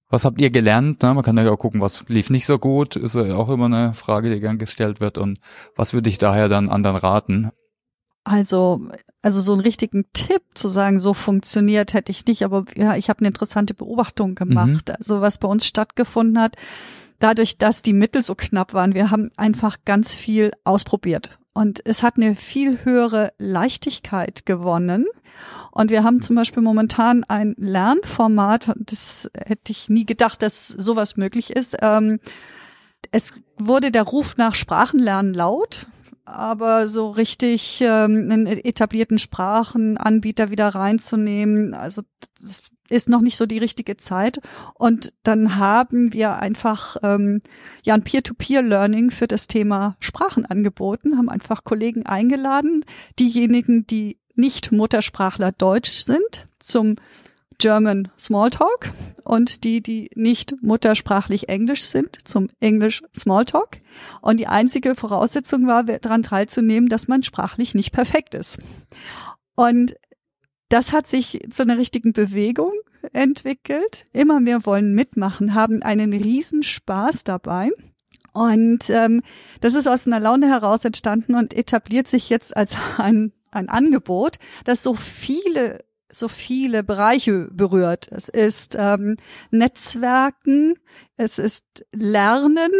Was 0.10 0.25
habt 0.25 0.39
ihr 0.39 0.51
gelernt? 0.51 1.01
Ne? 1.01 1.13
Man 1.15 1.24
kann 1.24 1.38
ja 1.38 1.50
auch 1.50 1.58
gucken, 1.58 1.82
was 1.82 2.08
lief 2.08 2.29
nicht 2.29 2.46
so 2.46 2.60
gut, 2.60 2.96
ist 2.96 3.15
ja 3.15 3.36
auch 3.36 3.50
immer 3.50 3.65
eine 3.65 3.96
Frage, 3.96 4.32
die 4.32 4.39
gern 4.39 4.60
gestellt 4.60 5.01
wird. 5.01 5.17
Und 5.17 5.39
was 5.75 5.96
würde 5.96 6.08
ich 6.08 6.20
daher 6.20 6.50
dann 6.50 6.70
anderen 6.70 6.98
raten? 6.98 7.50
Also, 8.24 8.88
also 9.24 9.41
so 9.41 9.53
einen 9.53 9.62
richtigen 9.62 10.05
Tipp 10.13 10.43
zu 10.53 10.70
sagen, 10.70 11.00
so 11.00 11.15
funktioniert, 11.15 11.93
hätte 11.93 12.12
ich 12.12 12.25
nicht, 12.25 12.43
aber 12.46 12.65
ja, 12.75 12.96
ich 12.96 13.10
habe 13.10 13.20
eine 13.20 13.29
interessante 13.29 13.74
Beobachtung 13.74 14.36
gemacht. 14.36 14.89
Mhm. 14.89 14.96
Also 14.98 15.22
was 15.22 15.39
bei 15.39 15.48
uns 15.48 15.65
stattgefunden 15.65 16.39
hat, 16.39 16.58
dadurch, 17.20 17.58
dass 17.58 17.82
die 17.82 17.93
Mittel 17.93 18.22
so 18.22 18.36
knapp 18.36 18.74
waren, 18.74 18.93
wir 18.93 19.10
haben 19.10 19.32
einfach 19.36 19.77
ganz 19.84 20.13
viel 20.13 20.51
ausprobiert. 20.63 21.39
Und 21.53 21.81
es 21.86 22.01
hat 22.01 22.17
eine 22.17 22.36
viel 22.36 22.83
höhere 22.83 23.33
Leichtigkeit 23.38 24.45
gewonnen. 24.45 25.05
Und 25.72 25.91
wir 25.91 26.03
haben 26.03 26.22
zum 26.22 26.36
Beispiel 26.36 26.63
momentan 26.63 27.24
ein 27.24 27.55
Lernformat, 27.57 28.74
das 28.75 29.29
hätte 29.36 29.72
ich 29.72 29.89
nie 29.89 30.05
gedacht, 30.05 30.41
dass 30.41 30.67
sowas 30.67 31.17
möglich 31.17 31.51
ist. 31.51 31.77
Ähm, 31.81 32.19
es 33.12 33.41
wurde 33.57 33.91
der 33.91 34.03
Ruf 34.03 34.38
nach 34.38 34.55
Sprachenlernen 34.55 35.33
laut, 35.33 35.88
aber 36.25 36.88
so 36.88 37.10
richtig 37.10 37.81
ähm, 37.81 38.29
einen 38.31 38.48
etablierten 38.48 39.19
Sprachenanbieter 39.19 40.50
wieder 40.50 40.69
reinzunehmen, 40.69 41.74
also 41.74 42.01
das 42.39 42.62
ist 42.93 43.09
noch 43.09 43.21
nicht 43.21 43.38
so 43.38 43.45
die 43.45 43.57
richtige 43.57 43.97
Zeit. 43.97 44.39
Und 44.75 45.13
dann 45.23 45.57
haben 45.57 46.13
wir 46.13 46.35
einfach 46.38 46.97
ähm, 47.03 47.41
ja 47.83 47.93
ein 47.93 48.03
Peer-to-Peer-Learning 48.03 49.12
für 49.12 49.27
das 49.27 49.47
Thema 49.47 49.95
Sprachen 50.00 50.45
angeboten, 50.45 51.17
haben 51.17 51.29
einfach 51.29 51.63
Kollegen 51.63 52.05
eingeladen, 52.05 52.85
diejenigen, 53.19 53.88
die 53.88 54.17
nicht 54.35 54.71
Muttersprachler 54.71 55.51
Deutsch 55.51 56.01
sind, 56.03 56.47
zum 56.60 56.95
German 57.60 58.10
Smalltalk 58.17 58.91
und 59.23 59.63
die, 59.63 59.82
die 59.82 60.10
nicht 60.15 60.56
muttersprachlich 60.62 61.49
Englisch 61.49 61.84
sind, 61.84 62.27
zum 62.27 62.49
Englisch 62.60 63.01
Smalltalk. 63.15 63.77
Und 64.21 64.39
die 64.39 64.47
einzige 64.47 64.95
Voraussetzung 64.95 65.67
war, 65.67 65.84
daran 65.84 66.23
teilzunehmen, 66.23 66.89
dass 66.89 67.08
man 67.08 67.23
sprachlich 67.23 67.75
nicht 67.75 67.91
perfekt 67.91 68.36
ist. 68.36 68.60
Und 69.56 69.95
das 70.73 70.91
hat 70.91 71.05
sich 71.07 71.39
zu 71.49 71.62
einer 71.62 71.77
richtigen 71.77 72.13
Bewegung 72.13 72.73
entwickelt. 73.12 74.07
Immer 74.12 74.39
mehr 74.39 74.65
wollen 74.65 74.95
mitmachen, 74.95 75.53
haben 75.53 75.83
einen 75.83 76.13
Riesenspaß 76.13 77.23
dabei. 77.23 77.69
Und 78.33 78.89
ähm, 78.89 79.21
das 79.62 79.75
ist 79.75 79.88
aus 79.88 80.07
einer 80.07 80.19
Laune 80.19 80.47
heraus 80.47 80.83
entstanden 80.83 81.36
und 81.36 81.53
etabliert 81.53 82.07
sich 82.07 82.29
jetzt 82.29 82.57
als 82.57 82.75
ein 82.97 83.33
ein 83.51 83.69
Angebot, 83.69 84.38
das 84.65 84.81
so 84.81 84.95
viele 84.95 85.79
so 86.12 86.27
viele 86.27 86.83
Bereiche 86.83 87.49
berührt. 87.51 88.07
Es 88.12 88.29
ist 88.29 88.75
ähm, 88.77 89.17
Netzwerken, 89.51 90.75
es 91.17 91.39
ist 91.39 91.86
Lernen. 91.91 92.71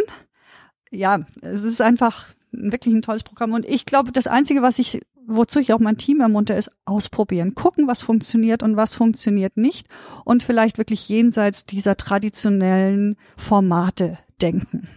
Ja, 0.90 1.20
es 1.42 1.64
ist 1.64 1.80
einfach 1.80 2.28
wirklich 2.52 2.94
ein 2.94 3.02
tolles 3.02 3.24
Programm. 3.24 3.52
Und 3.52 3.66
ich 3.66 3.86
glaube, 3.86 4.12
das 4.12 4.28
Einzige, 4.28 4.62
was 4.62 4.78
ich, 4.78 5.00
wozu 5.26 5.58
ich 5.58 5.72
auch 5.72 5.78
mein 5.78 5.96
Team 5.96 6.20
ermunter, 6.20 6.56
ist 6.56 6.70
ausprobieren. 6.84 7.54
Gucken, 7.54 7.86
was 7.86 8.02
funktioniert 8.02 8.62
und 8.62 8.76
was 8.76 8.94
funktioniert 8.94 9.56
nicht. 9.56 9.88
Und 10.24 10.42
vielleicht 10.42 10.78
wirklich 10.78 11.08
jenseits 11.08 11.66
dieser 11.66 11.96
traditionellen 11.96 13.16
Formate 13.36 14.18
denken. 14.40 14.88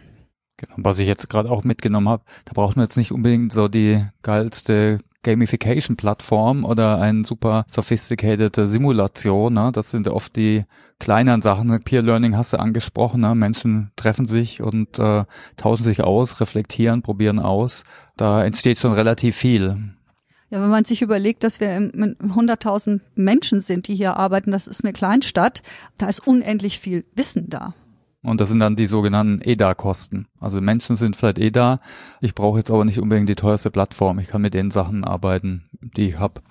Genau, 0.57 0.73
was 0.77 0.99
ich 0.99 1.07
jetzt 1.07 1.29
gerade 1.29 1.51
auch 1.51 1.63
mitgenommen 1.63 2.09
habe, 2.09 2.23
da 2.45 2.53
braucht 2.53 2.75
man 2.75 2.85
jetzt 2.85 2.97
nicht 2.97 3.11
unbedingt 3.11 3.53
so 3.53 3.67
die 3.67 4.03
geilste 4.23 4.99
Gamification-Plattform 5.23 6.63
oder 6.63 6.99
ein 6.99 7.23
super 7.23 7.65
sophisticated 7.67 8.55
Simulation. 8.55 9.53
Ne? 9.53 9.71
Das 9.73 9.91
sind 9.91 10.07
oft 10.07 10.35
die 10.35 10.63
kleineren 10.99 11.41
Sachen. 11.41 11.79
Peer 11.81 12.01
Learning 12.01 12.35
hast 12.37 12.53
du 12.53 12.59
angesprochen. 12.59 13.21
Ne? 13.21 13.35
Menschen 13.35 13.91
treffen 13.95 14.25
sich 14.25 14.61
und 14.61 14.99
äh, 14.99 15.25
tauschen 15.57 15.83
sich 15.83 16.01
aus, 16.03 16.39
reflektieren, 16.39 17.01
probieren 17.01 17.39
aus. 17.39 17.83
Da 18.15 18.43
entsteht 18.43 18.79
schon 18.79 18.93
relativ 18.93 19.35
viel. 19.35 19.75
Ja, 20.49 20.61
wenn 20.61 20.69
man 20.69 20.85
sich 20.85 21.01
überlegt, 21.01 21.43
dass 21.43 21.59
wir 21.59 21.67
100.000 21.69 23.01
Menschen 23.15 23.59
sind, 23.59 23.87
die 23.87 23.95
hier 23.95 24.15
arbeiten, 24.15 24.51
das 24.51 24.67
ist 24.67 24.83
eine 24.83 24.93
Kleinstadt, 24.93 25.61
da 25.97 26.07
ist 26.07 26.25
unendlich 26.25 26.79
viel 26.79 27.03
Wissen 27.15 27.49
da. 27.49 27.73
Und 28.23 28.41
das 28.41 28.49
sind 28.49 28.59
dann 28.59 28.75
die 28.75 28.87
sogenannten 28.87 29.41
EDA-Kosten. 29.41 30.27
Also 30.39 30.59
Menschen 30.61 30.95
sind 30.95 31.15
vielleicht 31.15 31.39
EDA. 31.39 31.77
Ich 32.21 32.33
brauche 32.33 32.57
jetzt 32.57 32.71
aber 32.71 32.83
nicht 32.83 32.99
unbedingt 32.99 33.29
die 33.29 33.35
teuerste 33.35 33.71
Plattform. 33.71 34.19
Ich 34.19 34.29
kann 34.29 34.41
mit 34.41 34.53
den 34.53 34.71
Sachen 34.71 35.03
arbeiten, 35.03 35.65
die 35.81 36.09
ich 36.09 36.19
habe. 36.19 36.41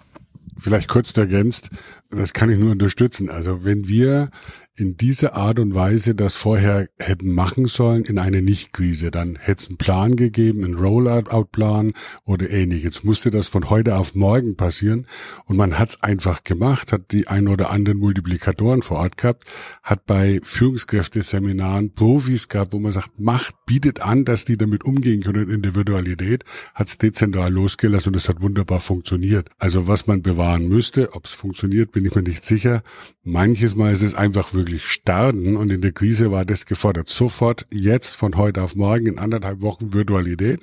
Vielleicht 0.59 0.88
kurz 0.88 1.14
ergänzt, 1.16 1.68
das 2.11 2.32
kann 2.32 2.50
ich 2.50 2.59
nur 2.59 2.72
unterstützen. 2.72 3.28
Also 3.28 3.64
wenn 3.64 3.88
wir 3.88 4.30
in 4.78 4.96
dieser 4.96 5.34
Art 5.34 5.58
und 5.58 5.74
Weise 5.74 6.14
das 6.14 6.36
vorher 6.36 6.88
hätten 6.98 7.32
machen 7.32 7.66
sollen 7.66 8.04
in 8.04 8.18
eine 8.18 8.42
Nicht-Krise. 8.42 9.10
Dann 9.10 9.36
hätte 9.36 9.62
es 9.62 9.68
einen 9.68 9.78
Plan 9.78 10.16
gegeben, 10.16 10.64
einen 10.64 10.74
Rollout-Plan 10.74 11.94
oder 12.24 12.50
ähnliches. 12.50 13.02
musste 13.02 13.30
das 13.30 13.48
von 13.48 13.70
heute 13.70 13.96
auf 13.96 14.14
morgen 14.14 14.56
passieren 14.56 15.06
und 15.46 15.56
man 15.56 15.78
hat 15.78 15.90
es 15.90 16.02
einfach 16.02 16.44
gemacht, 16.44 16.92
hat 16.92 17.10
die 17.10 17.26
ein 17.26 17.48
oder 17.48 17.70
anderen 17.70 17.98
Multiplikatoren 17.98 18.82
vor 18.82 18.98
Ort 18.98 19.16
gehabt, 19.16 19.44
hat 19.82 20.04
bei 20.04 20.40
Führungskräfteseminaren 20.42 21.94
Profis 21.94 22.48
gehabt, 22.48 22.74
wo 22.74 22.78
man 22.78 22.92
sagt, 22.92 23.18
macht, 23.18 23.54
bietet 23.64 24.02
an, 24.02 24.26
dass 24.26 24.44
die 24.44 24.58
damit 24.58 24.84
umgehen 24.84 25.22
können 25.22 25.48
in 25.48 25.62
der 25.62 25.74
Virtualität, 25.74 26.44
hat 26.74 26.88
es 26.88 26.98
dezentral 26.98 27.50
losgelassen 27.50 28.10
und 28.10 28.16
es 28.16 28.28
hat 28.28 28.42
wunderbar 28.42 28.80
funktioniert. 28.80 29.48
Also 29.58 29.88
was 29.88 30.06
man 30.06 30.20
bewahren 30.20 30.68
müsste, 30.68 31.14
ob 31.14 31.24
es 31.24 31.32
funktioniert, 31.32 31.92
bin 31.92 32.04
ich 32.04 32.14
mir 32.14 32.22
nicht 32.22 32.44
sicher. 32.44 32.82
Manches 33.24 33.74
Mal 33.74 33.92
ist 33.92 34.02
es 34.02 34.14
einfach 34.14 34.52
wirklich 34.52 34.65
wirklich 34.66 34.85
starten 34.85 35.57
und 35.57 35.70
in 35.70 35.81
der 35.81 35.92
Krise 35.92 36.33
war 36.33 36.44
das 36.44 36.66
gefordert. 36.66 37.09
Sofort, 37.09 37.66
jetzt, 37.72 38.16
von 38.16 38.37
heute 38.37 38.62
auf 38.62 38.74
morgen, 38.74 39.07
in 39.07 39.18
anderthalb 39.18 39.62
Wochen 39.62 39.94
Virtualität. 39.94 40.61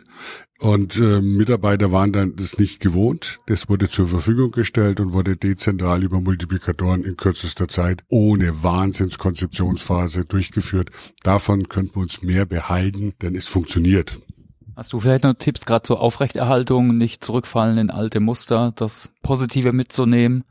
Und 0.60 1.00
äh, 1.00 1.22
Mitarbeiter 1.22 1.92
waren 1.92 2.12
dann 2.12 2.36
das 2.36 2.58
nicht 2.58 2.82
gewohnt. 2.82 3.40
Das 3.48 3.70
wurde 3.70 3.90
zur 3.90 4.08
Verfügung 4.08 4.52
gestellt 4.52 5.00
und 5.00 5.14
wurde 5.14 5.38
dezentral 5.38 6.04
über 6.04 6.20
Multiplikatoren 6.20 7.04
in 7.04 7.16
kürzester 7.16 7.70
Zeit 7.70 8.04
ohne 8.10 8.64
Wahnsinnskonzeptionsphase 8.64 10.26
durchgeführt. 10.26 10.90
Davon 11.24 11.70
könnten 11.70 11.96
wir 11.96 12.02
uns 12.02 12.22
mehr 12.22 12.46
behalten, 12.46 13.14
denn 13.22 13.36
es 13.36 13.48
funktioniert. 13.48 14.20
Hast 14.76 14.92
du 14.92 15.00
vielleicht 15.00 15.24
noch 15.24 15.36
Tipps 15.36 15.66
gerade 15.66 15.84
zur 15.84 16.02
Aufrechterhaltung, 16.02 16.98
nicht 16.98 17.24
zurückfallen 17.24 17.78
in 17.78 17.90
alte 17.90 18.20
Muster, 18.20 18.74
das 18.76 19.12
Positive 19.22 19.72
mitzunehmen? 19.72 20.44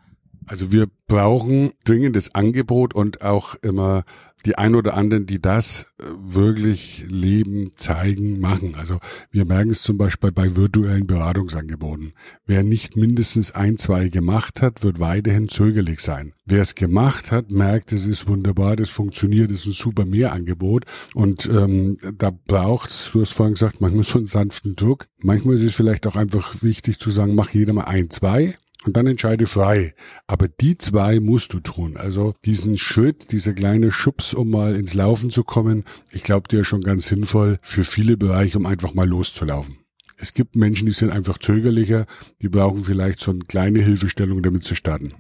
Also 0.47 0.73
wir 0.73 0.89
brauchen 1.07 1.73
dringendes 1.85 2.35
Angebot 2.35 2.95
und 2.95 3.23
auch 3.23 3.55
immer 3.57 4.05
die 4.45 4.59
ein 4.59 4.75
oder 4.75 4.97
anderen, 4.97 5.27
die 5.27 5.41
das 5.41 5.87
äh, 5.99 6.05
wirklich 6.17 7.05
leben, 7.09 7.71
zeigen, 7.77 8.41
machen. 8.41 8.75
Also 8.77 8.99
wir 9.31 9.45
merken 9.45 9.71
es 9.71 9.83
zum 9.83 9.99
Beispiel 9.99 10.33
bei 10.33 10.57
virtuellen 10.57 11.07
Beratungsangeboten. 11.07 12.13
Wer 12.47 12.63
nicht 12.63 12.97
mindestens 12.97 13.53
ein, 13.53 13.79
zwei 13.79 14.09
gemacht 14.09 14.63
hat, 14.63 14.83
wird 14.83 15.01
weiterhin 15.01 15.49
zögerlich 15.49 16.01
sein. 16.01 16.33
Wer 16.45 16.63
es 16.63 16.75
gemacht 16.75 17.31
hat, 17.31 17.51
merkt, 17.51 17.93
es 17.93 18.07
ist 18.07 18.27
wunderbar, 18.27 18.75
das 18.75 18.91
funktioniert, 18.91 19.51
es 19.51 19.61
ist 19.61 19.67
ein 19.67 19.73
super 19.73 20.05
Mehrangebot. 20.05 20.87
Und 21.15 21.47
ähm, 21.47 21.99
da 22.17 22.31
braucht's, 22.31 23.13
du 23.13 23.21
hast 23.21 23.35
vorhin 23.35 23.55
gesagt, 23.55 23.81
manchmal 23.81 24.05
so 24.05 24.19
einen 24.19 24.27
sanften 24.27 24.75
Druck. 24.75 25.07
Manchmal 25.19 25.55
ist 25.55 25.63
es 25.63 25.75
vielleicht 25.75 26.07
auch 26.07 26.17
einfach 26.17 26.63
wichtig 26.63 26.99
zu 26.99 27.11
sagen, 27.11 27.37
mach 27.37 27.51
jeder 27.51 27.73
mal 27.75 27.85
ein, 27.85 28.11
zwei 28.11 28.57
und 28.85 28.97
dann 28.97 29.07
entscheide 29.07 29.47
frei. 29.47 29.95
Aber 30.27 30.49
die 30.49 30.79
zwei 30.79 31.21
musst 31.21 31.53
du 31.53 31.61
tun. 31.61 31.97
Also 31.97 32.35
diesen 32.45 32.79
Schritt, 32.79 33.33
dieser 33.33 33.53
kleine 33.53 33.93
Schubs, 33.93 34.35
um 34.35 34.51
mal 34.51 34.75
ins 34.77 34.95
Laufen 34.95 35.31
zu 35.31 35.45
kommen, 35.45 35.85
ich 36.11 36.23
glaube, 36.23 36.49
der 36.49 36.61
ist 36.61 36.69
schon 36.69 36.83
ganz 36.83 37.07
sinnvoll 37.07 37.59
für 37.63 37.85
viele 37.85 38.17
Bereiche, 38.17 38.59
um 38.59 38.67
einfach 38.67 38.95
mal 38.95 39.09
loszulaufen. 39.09 39.79
Es 40.17 40.35
gibt 40.35 40.55
Menschen, 40.55 40.87
die 40.87 40.93
sind 40.93 41.11
einfach 41.11 41.39
zögerlicher, 41.39 42.07
die 42.41 42.49
brauchen 42.49 42.85
vielleicht 42.85 43.19
so 43.19 43.33
eine 43.33 43.41
kleine 43.41 43.81
Hilfestellung, 43.81 44.43
damit 44.43 44.65
sie 44.65 44.77
starten. 44.77 45.11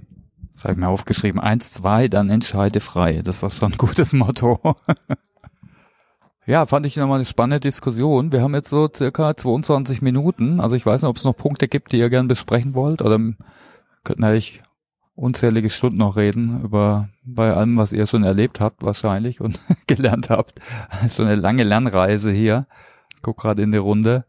Das 0.52 0.64
habe 0.64 0.74
ich 0.74 0.78
mir 0.78 0.88
aufgeschrieben. 0.88 1.40
Eins, 1.40 1.72
zwei, 1.72 2.08
dann 2.08 2.28
entscheide 2.28 2.80
frei. 2.80 3.22
Das 3.24 3.42
ist 3.42 3.56
schon 3.56 3.72
ein 3.72 3.78
gutes 3.78 4.12
Motto. 4.12 4.60
Ja, 6.44 6.66
fand 6.66 6.86
ich 6.86 6.96
nochmal 6.96 7.18
eine 7.18 7.26
spannende 7.26 7.60
Diskussion. 7.60 8.32
Wir 8.32 8.42
haben 8.42 8.54
jetzt 8.54 8.68
so 8.68 8.88
circa 8.92 9.36
22 9.36 10.02
Minuten. 10.02 10.60
Also 10.60 10.74
ich 10.74 10.84
weiß 10.84 11.02
nicht, 11.02 11.08
ob 11.08 11.16
es 11.16 11.24
noch 11.24 11.36
Punkte 11.36 11.68
gibt, 11.68 11.92
die 11.92 11.98
ihr 11.98 12.10
gerne 12.10 12.26
besprechen 12.26 12.74
wollt. 12.74 13.00
Oder 13.00 13.18
könnten 14.02 14.24
eigentlich 14.24 14.60
unzählige 15.14 15.70
Stunden 15.70 15.98
noch 15.98 16.16
reden 16.16 16.62
über 16.64 17.08
bei 17.24 17.52
allem, 17.52 17.76
was 17.76 17.92
ihr 17.92 18.08
schon 18.08 18.24
erlebt 18.24 18.60
habt 18.60 18.82
wahrscheinlich 18.82 19.40
und 19.40 19.60
gelernt 19.86 20.30
habt. 20.30 20.58
schon 21.14 21.26
eine 21.26 21.36
lange 21.36 21.62
Lernreise 21.62 22.32
hier. 22.32 22.66
Guck 23.22 23.38
gerade 23.38 23.62
in 23.62 23.70
die 23.70 23.78
Runde. 23.78 24.24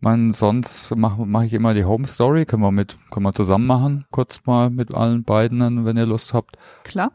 Man, 0.00 0.30
sonst 0.30 0.96
mache 0.96 1.26
mach 1.26 1.42
ich 1.42 1.52
immer 1.52 1.74
die 1.74 1.84
Home 1.84 2.06
Story. 2.06 2.46
Können 2.46 2.62
wir 2.62 2.70
mit, 2.70 2.96
können 3.10 3.26
wir 3.26 3.34
zusammen 3.34 3.66
machen. 3.66 4.06
Kurz 4.10 4.46
mal 4.46 4.70
mit 4.70 4.94
allen 4.94 5.24
beiden, 5.24 5.84
wenn 5.84 5.98
ihr 5.98 6.06
Lust 6.06 6.32
habt. 6.32 6.56
Klar. 6.84 7.10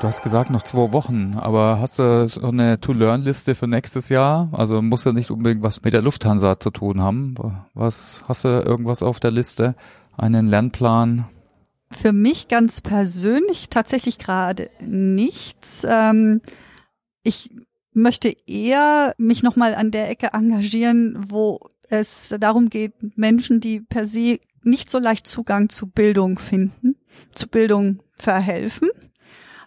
Du 0.00 0.06
hast 0.06 0.22
gesagt 0.22 0.48
noch 0.48 0.62
zwei 0.62 0.92
Wochen, 0.92 1.34
aber 1.36 1.78
hast 1.78 1.98
du 1.98 2.30
eine 2.42 2.80
To-Learn-Liste 2.80 3.54
für 3.54 3.66
nächstes 3.66 4.08
Jahr? 4.08 4.48
Also 4.50 4.80
muss 4.80 5.04
ja 5.04 5.12
nicht 5.12 5.30
unbedingt 5.30 5.62
was 5.62 5.82
mit 5.82 5.92
der 5.92 6.00
Lufthansa 6.00 6.58
zu 6.58 6.70
tun 6.70 7.02
haben. 7.02 7.34
Was 7.74 8.24
hast 8.26 8.44
du 8.44 8.48
irgendwas 8.48 9.02
auf 9.02 9.20
der 9.20 9.30
Liste? 9.30 9.74
Einen 10.16 10.46
Lernplan? 10.46 11.26
Für 11.92 12.14
mich 12.14 12.48
ganz 12.48 12.80
persönlich 12.80 13.68
tatsächlich 13.68 14.16
gerade 14.16 14.70
nichts. 14.80 15.84
Ähm, 15.86 16.40
ich 17.22 17.50
möchte 17.92 18.32
eher 18.46 19.14
mich 19.18 19.42
nochmal 19.42 19.74
an 19.74 19.90
der 19.90 20.08
Ecke 20.08 20.32
engagieren, 20.32 21.14
wo 21.28 21.60
es 21.90 22.34
darum 22.40 22.70
geht, 22.70 22.94
Menschen, 23.18 23.60
die 23.60 23.80
per 23.80 24.06
se 24.06 24.38
nicht 24.62 24.90
so 24.90 24.98
leicht 24.98 25.26
Zugang 25.26 25.68
zu 25.68 25.88
Bildung 25.88 26.38
finden, 26.38 26.96
zu 27.34 27.48
Bildung 27.48 27.98
verhelfen 28.14 28.88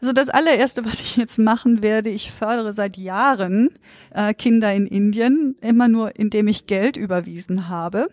also 0.03 0.11
das 0.11 0.27
allererste, 0.27 0.83
was 0.83 0.99
ich 0.99 1.15
jetzt 1.15 1.39
machen 1.39 1.81
werde, 1.81 2.09
ich 2.09 2.29
fördere 2.29 2.73
seit 2.73 2.97
Jahren 2.97 3.69
äh, 4.13 4.33
Kinder 4.33 4.73
in 4.73 4.85
Indien, 4.85 5.55
immer 5.61 5.87
nur 5.87 6.19
indem 6.19 6.49
ich 6.49 6.67
Geld 6.67 6.97
überwiesen 6.97 7.69
habe. 7.69 8.09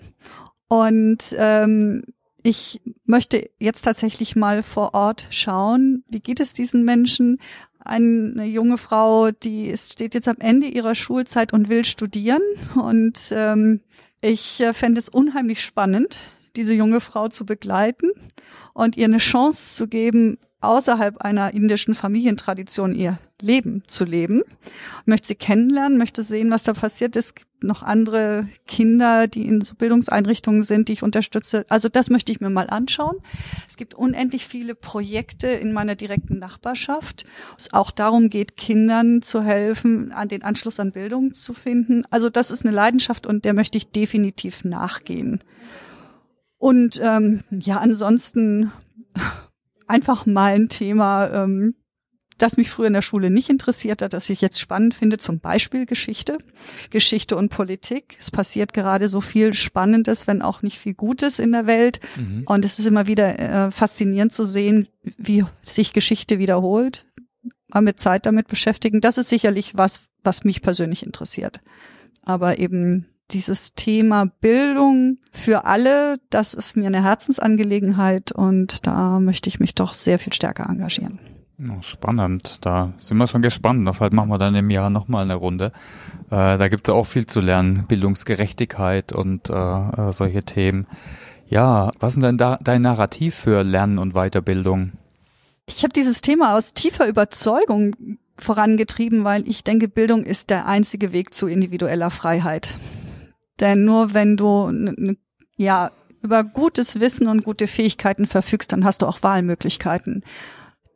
Und 0.69 1.35
ähm, 1.37 2.05
ich 2.45 2.81
möchte 3.07 3.51
jetzt 3.59 3.83
tatsächlich 3.83 4.37
mal 4.37 4.63
vor 4.63 4.95
Ort 4.95 5.27
schauen, 5.31 6.05
wie 6.09 6.21
geht 6.21 6.39
es 6.39 6.53
diesen 6.53 6.85
Menschen? 6.85 7.41
Eine 7.81 8.45
junge 8.45 8.79
Frau, 8.79 9.33
die 9.33 9.77
steht 9.77 10.15
jetzt 10.15 10.29
am 10.29 10.37
Ende 10.39 10.69
ihrer 10.69 10.95
Schulzeit 10.95 11.53
und 11.53 11.69
will 11.69 11.85
studieren. 11.85 12.43
Und 12.81 13.33
ähm, 13.33 13.81
ich 14.21 14.61
äh, 14.61 14.75
fände 14.75 15.01
es 15.01 15.09
unheimlich 15.09 15.61
spannend, 15.61 16.19
diese 16.55 16.73
junge 16.73 17.01
Frau 17.01 17.27
zu 17.27 17.45
begleiten 17.45 18.13
und 18.75 18.97
ihr 18.97 19.07
eine 19.07 19.19
Chance 19.19 19.75
zu 19.75 19.89
geben, 19.89 20.39
außerhalb 20.61 21.19
einer 21.19 21.55
indischen 21.55 21.95
Familientradition 21.95 22.95
ihr 22.95 23.19
Leben 23.41 23.83
zu 23.87 24.05
leben. 24.05 24.43
möchte 25.07 25.29
sie 25.29 25.35
kennenlernen, 25.35 25.97
möchte 25.97 26.23
sehen, 26.23 26.51
was 26.51 26.65
da 26.65 26.75
passiert. 26.75 27.17
Es 27.17 27.35
gibt 27.35 27.65
noch 27.65 27.83
andere 27.83 28.47
Kinder, 28.67 29.27
die 29.27 29.47
in 29.47 29.61
so 29.63 29.75
Bildungseinrichtungen 29.75 30.63
sind, 30.63 30.89
die 30.89 30.95
ich 30.95 31.03
unterstütze. 31.03 31.65
Also 31.69 31.89
das 31.89 32.11
möchte 32.11 32.33
ich 32.33 32.41
mir 32.41 32.51
mal 32.51 32.69
anschauen. 32.69 33.17
Es 33.69 33.77
gibt 33.77 33.95
unendlich 33.95 34.47
viele 34.47 34.75
Projekte 34.75 35.49
in 35.49 35.73
meiner 35.73 35.95
direkten 35.95 36.39
Nachbarschaft, 36.39 37.25
es 37.57 37.73
auch 37.73 37.91
darum 37.91 38.29
geht, 38.29 38.57
Kindern 38.57 39.23
zu 39.23 39.43
helfen, 39.43 40.13
an 40.13 40.29
den 40.29 40.43
Anschluss 40.43 40.81
an 40.81 40.93
Bildung 40.93 41.33
zu 41.33 41.55
finden. 41.55 42.05
Also 42.11 42.29
das 42.29 42.51
ist 42.51 42.65
eine 42.65 42.75
Leidenschaft 42.75 43.27
und 43.27 43.45
der 43.45 43.55
möchte 43.55 43.79
ich 43.79 43.91
definitiv 43.91 44.65
nachgehen. 44.65 45.41
Und 46.59 47.01
ähm, 47.03 47.43
ja, 47.51 47.79
ansonsten 47.79 48.71
einfach 49.91 50.25
mal 50.25 50.55
ein 50.55 50.69
Thema, 50.69 51.29
ähm, 51.31 51.75
das 52.39 52.57
mich 52.57 52.71
früher 52.71 52.87
in 52.87 52.95
der 52.95 53.03
Schule 53.03 53.31
nicht 53.31 53.51
interessiert 53.51 54.01
hat, 54.01 54.15
das 54.15 54.31
ich 54.31 54.41
jetzt 54.41 54.59
spannend 54.59 54.95
finde, 54.95 55.19
zum 55.19 55.41
Beispiel 55.41 55.85
Geschichte, 55.85 56.39
Geschichte 56.89 57.37
und 57.37 57.51
Politik. 57.51 58.17
Es 58.19 58.31
passiert 58.31 58.73
gerade 58.73 59.09
so 59.09 59.21
viel 59.21 59.53
Spannendes, 59.53 60.27
wenn 60.27 60.41
auch 60.41 60.63
nicht 60.63 60.79
viel 60.79 60.95
Gutes 60.95 61.39
in 61.39 61.53
der 61.53 61.67
Welt. 61.67 62.01
Mhm. 62.17 62.45
Und 62.47 62.65
es 62.65 62.79
ist 62.79 62.87
immer 62.87 63.07
wieder 63.07 63.39
äh, 63.39 63.71
faszinierend 63.71 64.33
zu 64.33 64.45
sehen, 64.45 64.89
wie 65.19 65.45
sich 65.61 65.93
Geschichte 65.93 66.39
wiederholt. 66.39 67.05
Mal 67.69 67.83
mit 67.83 67.99
Zeit 67.99 68.25
damit 68.25 68.49
beschäftigen. 68.49 69.01
Das 69.01 69.19
ist 69.19 69.29
sicherlich 69.29 69.77
was, 69.77 70.03
was 70.25 70.45
mich 70.45 70.63
persönlich 70.63 71.05
interessiert. 71.05 71.61
Aber 72.23 72.59
eben 72.59 73.07
dieses 73.33 73.75
Thema 73.75 74.27
Bildung 74.27 75.19
für 75.33 75.65
alle, 75.65 76.17
das 76.31 76.55
ist 76.55 76.77
mir 76.77 76.87
eine 76.87 77.03
Herzensangelegenheit 77.03 78.33
und 78.33 78.87
da 78.87 79.21
möchte 79.21 79.49
ich 79.49 79.61
mich 79.61 79.75
doch 79.75 79.95
sehr 79.95 80.19
viel 80.19 80.33
stärker 80.33 80.69
engagieren. 80.69 81.19
Spannend, 81.83 82.59
da 82.63 82.95
sind 82.97 83.19
wir 83.19 83.27
schon 83.27 83.43
gespannt. 83.43 83.89
Vielleicht 83.95 84.15
machen 84.15 84.31
wir 84.31 84.39
dann 84.39 84.55
im 84.55 84.71
Jahr 84.71 84.89
nochmal 84.89 85.25
eine 85.25 85.35
Runde. 85.35 85.73
Äh, 86.31 86.57
da 86.57 86.69
gibt 86.69 86.89
es 86.89 86.95
auch 86.95 87.05
viel 87.05 87.27
zu 87.27 87.41
lernen, 87.41 87.85
Bildungsgerechtigkeit 87.87 89.13
und 89.13 89.51
äh, 89.51 89.55
äh, 89.55 90.13
solche 90.13 90.43
Themen. 90.43 90.87
Ja, 91.49 91.91
was 91.99 92.17
ist 92.17 92.23
denn 92.23 92.39
da, 92.39 92.57
dein 92.63 92.83
Narrativ 92.83 93.35
für 93.35 93.63
Lernen 93.63 93.99
und 93.99 94.15
Weiterbildung? 94.15 94.93
Ich 95.67 95.83
habe 95.83 95.93
dieses 95.93 96.23
Thema 96.23 96.57
aus 96.57 96.73
tiefer 96.73 97.07
Überzeugung 97.07 97.95
vorangetrieben, 98.39 99.25
weil 99.25 99.47
ich 99.47 99.63
denke, 99.63 99.89
Bildung 99.89 100.25
ist 100.25 100.49
der 100.49 100.67
einzige 100.67 101.13
Weg 101.13 101.35
zu 101.35 101.47
individueller 101.47 102.11
Freiheit. 102.11 102.79
Denn 103.61 103.85
nur 103.85 104.15
wenn 104.15 104.37
du 104.37 105.17
ja 105.57 105.91
über 106.23 106.45
gutes 106.45 107.01
Wissen 107.01 107.29
und 107.29 107.45
gute 107.45 107.67
Fähigkeiten 107.67 108.27
verfügst, 108.27 108.73
dann 108.73 108.85
hast 108.85 109.03
du 109.03 109.07
auch 109.07 109.23
Wahlmöglichkeiten. 109.23 110.25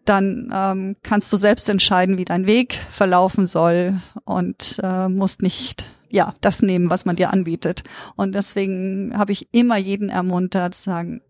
Dann 0.05 0.51
ähm, 0.53 0.97
kannst 1.03 1.33
du 1.33 1.37
selbst 1.37 1.69
entscheiden, 1.71 2.19
wie 2.19 2.27
dein 2.27 2.47
Weg 2.47 2.75
verlaufen 2.75 3.47
soll 3.47 3.99
und 4.25 4.81
äh, 4.83 5.09
musst 5.09 5.41
nicht 5.41 5.87
ja 6.11 6.35
das 6.41 6.63
nehmen, 6.63 6.91
was 6.91 7.07
man 7.07 7.17
dir 7.17 7.33
anbietet. 7.33 7.83
Und 8.17 8.35
deswegen 8.35 9.17
habe 9.17 9.33
ich 9.33 9.49
immer 9.53 9.77
jeden 9.77 10.11
ermuntert, 10.11 10.75
zu 10.75 10.83
sagen, 10.83 11.23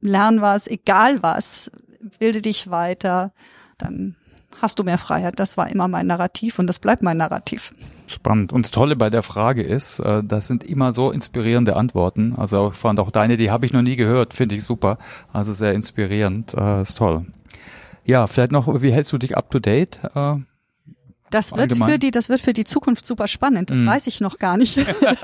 lern 0.00 0.40
was, 0.40 0.66
egal 0.66 1.22
was, 1.22 1.70
bilde 2.18 2.42
dich 2.42 2.70
weiter, 2.70 3.32
dann 3.78 4.16
hast 4.60 4.78
du 4.78 4.84
mehr 4.84 4.98
Freiheit. 4.98 5.38
Das 5.38 5.56
war 5.56 5.70
immer 5.70 5.88
mein 5.88 6.06
Narrativ 6.06 6.58
und 6.58 6.66
das 6.66 6.78
bleibt 6.78 7.02
mein 7.02 7.16
Narrativ. 7.16 7.74
Spannend. 8.06 8.52
Und 8.52 8.64
das 8.64 8.70
Tolle 8.70 8.96
bei 8.96 9.10
der 9.10 9.22
Frage 9.22 9.62
ist, 9.62 10.00
äh, 10.00 10.22
das 10.24 10.46
sind 10.46 10.64
immer 10.64 10.92
so 10.92 11.10
inspirierende 11.10 11.76
Antworten. 11.76 12.34
Also 12.36 12.70
ich 12.72 12.78
fand 12.78 13.00
auch 13.00 13.10
deine, 13.10 13.36
die 13.36 13.50
habe 13.50 13.66
ich 13.66 13.72
noch 13.72 13.82
nie 13.82 13.96
gehört, 13.96 14.34
finde 14.34 14.54
ich 14.54 14.64
super. 14.64 14.98
Also 15.32 15.52
sehr 15.52 15.74
inspirierend, 15.74 16.54
äh, 16.54 16.82
ist 16.82 16.96
toll. 16.96 17.26
Ja, 18.04 18.26
vielleicht 18.26 18.52
noch, 18.52 18.82
wie 18.82 18.92
hältst 18.92 19.12
du 19.12 19.18
dich 19.18 19.36
up 19.36 19.50
to 19.50 19.58
date? 19.58 20.00
Äh, 20.14 20.36
das 21.30 21.52
wird 21.52 21.60
Allgemein. 21.60 21.90
für 21.90 21.98
die, 21.98 22.10
das 22.10 22.28
wird 22.28 22.40
für 22.40 22.54
die 22.54 22.64
Zukunft 22.64 23.06
super 23.06 23.28
spannend. 23.28 23.70
Das 23.70 23.78
mm. 23.78 23.86
weiß 23.86 24.06
ich 24.06 24.20
noch 24.20 24.38
gar 24.38 24.56
nicht. 24.56 24.78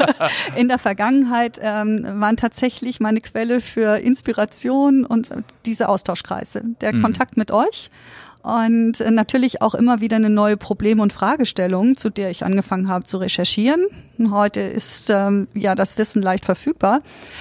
In 0.57 0.69
der 0.69 0.79
Vergangenheit 0.79 1.59
ähm, 1.63 2.05
waren 2.21 2.37
tatsächlich 2.37 3.01
meine 3.01 3.23
Quelle 3.23 3.61
für 3.61 3.97
Inspiration 3.97 5.07
und 5.07 5.31
diese 5.65 5.89
Austauschkreise, 5.89 6.63
der 6.83 6.95
mm. 6.95 7.03
Kontakt 7.03 7.37
mit 7.39 7.51
euch 7.51 7.91
und 8.45 9.01
natürlich 9.01 9.63
auch 9.63 9.75
immer 9.75 10.03
wieder 10.03 10.17
eine 10.17 10.29
neue 10.29 10.59
Problem- 10.59 11.01
und 11.01 11.15
Fragestellung, 11.15 11.97
zu 11.97 12.11
der 12.11 12.31
ich 12.31 12.45
angefangen 12.45 12.91
habe 12.91 13.05
zu 13.05 13.17
recherchieren. 13.17 13.87
Heute 14.31 14.61
ist 14.61 15.09
ähm, 15.09 15.49
ja 15.55 15.75
das 15.75 15.97
Wissen 15.97 16.21
leicht 16.21 16.45
verfügbar. 16.45 17.01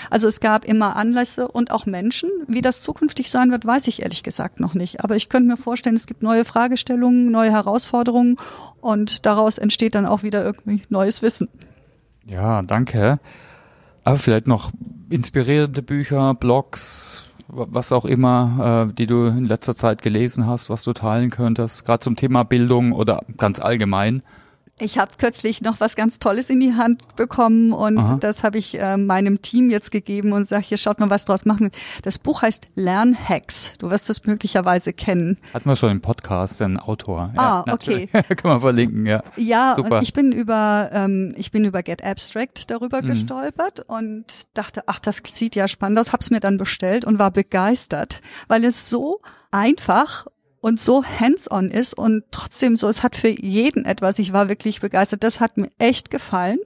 Also 0.10 0.30
es 0.30 0.40
gab 0.40 0.64
immer 0.64 0.96
Anlässe 0.96 1.50
und 1.50 1.72
auch 1.72 1.86
Menschen. 1.86 2.30
Wie 2.48 2.62
das 2.62 2.80
zukünftig 2.80 3.30
sein 3.30 3.52
wird, 3.52 3.66
weiß 3.66 3.90
ich 3.90 4.02
ehrlich 4.02 4.24
gesagt 4.24 4.62
noch 4.62 4.76
nicht. 4.76 5.04
Aber 5.04 5.18
ich 5.18 5.28
könnte 5.28 5.50
mir 5.50 5.58
vorstellen, 5.58 5.98
es 5.98 6.08
gibt 6.08 6.24
neue 6.24 6.46
Fragestellungen, 6.46 7.32
neue 7.32 7.52
Herausforderungen 7.52 8.38
und 8.80 9.26
daraus 9.26 9.58
entsteht 9.58 9.96
dann 9.96 10.06
auch 10.06 10.24
wieder 10.24 10.46
irgendwie 10.46 10.84
neues 10.88 11.22
Wissen. 11.22 11.50
Ja, 12.26 12.62
danke. 12.62 13.20
Aber 14.06 14.18
vielleicht 14.18 14.48
noch 14.48 14.72
inspirierende 15.10 15.82
Bücher, 15.82 16.34
Blogs, 16.34 17.26
was 17.56 17.92
auch 17.92 18.06
immer, 18.06 18.88
äh, 18.90 18.94
die 18.94 19.06
du 19.06 19.26
in 19.26 19.46
letzter 19.46 19.76
Zeit 19.76 20.02
gelesen 20.02 20.48
hast, 20.48 20.70
was 20.70 20.84
du 20.84 20.94
teilen 20.94 21.30
könntest, 21.30 21.86
gerade 21.86 22.00
zum 22.00 22.16
Thema 22.16 22.44
Bildung 22.44 22.92
oder 22.92 23.24
ganz 23.38 23.60
allgemein? 23.60 24.24
Ich 24.80 24.98
habe 24.98 25.12
kürzlich 25.20 25.62
noch 25.62 25.80
was 25.80 25.96
ganz 25.96 26.18
Tolles 26.18 26.50
in 26.50 26.60
die 26.60 26.74
Hand 26.74 27.16
bekommen 27.16 27.74
und 27.74 28.00
Aha. 28.00 28.16
das 28.16 28.44
habe 28.44 28.58
ich 28.58 28.80
äh, 28.80 28.98
meinem 28.98 29.44
Team 29.44 29.70
jetzt 29.70 29.92
gegeben 29.92 30.34
und 30.34 30.48
sage, 30.48 30.66
hier 30.66 30.78
schaut 30.78 31.00
mal, 31.00 31.12
was 31.12 31.26
draus 31.26 31.46
machen. 31.46 31.70
Das 32.02 32.18
Buch 32.18 32.42
heißt 32.42 32.70
Lernhacks. 32.74 33.74
Du 33.78 33.92
wirst 33.92 34.10
es 34.10 34.26
möglicherweise 34.26 34.92
kennen. 34.92 35.38
Hatten 35.54 35.70
wir 35.70 35.76
schon 35.76 35.92
im 35.92 36.02
Podcast, 36.02 36.60
ein 36.64 36.80
Autor. 36.80 37.32
Ah, 37.36 37.64
ja, 37.68 37.74
okay. 37.74 38.08
Kann 38.12 38.52
man 38.52 38.62
verlinken, 38.62 39.06
ja. 39.06 39.24
Ja, 39.36 39.76
Super. 39.76 39.98
und 39.98 40.04
ich 40.04 40.14
bin 40.14 40.32
über 40.32 40.90
ähm, 40.92 41.36
ich 41.38 41.52
bin 41.52 41.66
über 41.66 41.84
Get 41.84 42.04
Abstract 42.04 42.72
darüber 42.72 43.04
mhm. 43.04 43.10
gestolpert 43.10 43.82
und 43.88 44.26
dachte, 44.56 44.84
ach, 44.88 45.00
das 45.00 45.22
sieht 45.24 45.56
ja 45.56 45.68
spannend 45.68 46.00
aus, 46.00 46.14
hab's 46.14 46.32
mir 46.32 46.40
dann 46.40 46.58
bestellt 46.58 47.06
und 47.06 47.20
war 47.20 47.30
begeistert, 47.30 48.22
weil 48.48 48.66
es 48.66 48.90
so 48.90 49.22
einfach 49.52 50.26
und 50.64 50.80
so 50.80 51.04
hands-on 51.04 51.68
ist 51.68 51.94
und 51.94 52.24
trotzdem 52.32 52.78
so, 52.78 52.88
es 52.88 53.04
hat 53.04 53.18
für 53.18 53.28
jeden 53.28 53.84
etwas. 53.84 54.18
Ich 54.18 54.32
war 54.32 54.48
wirklich 54.48 54.80
begeistert. 54.80 55.26
Das 55.26 55.42
hat 55.42 55.58
mir 55.58 55.70
echt 55.78 56.10
gefallen. 56.10 56.58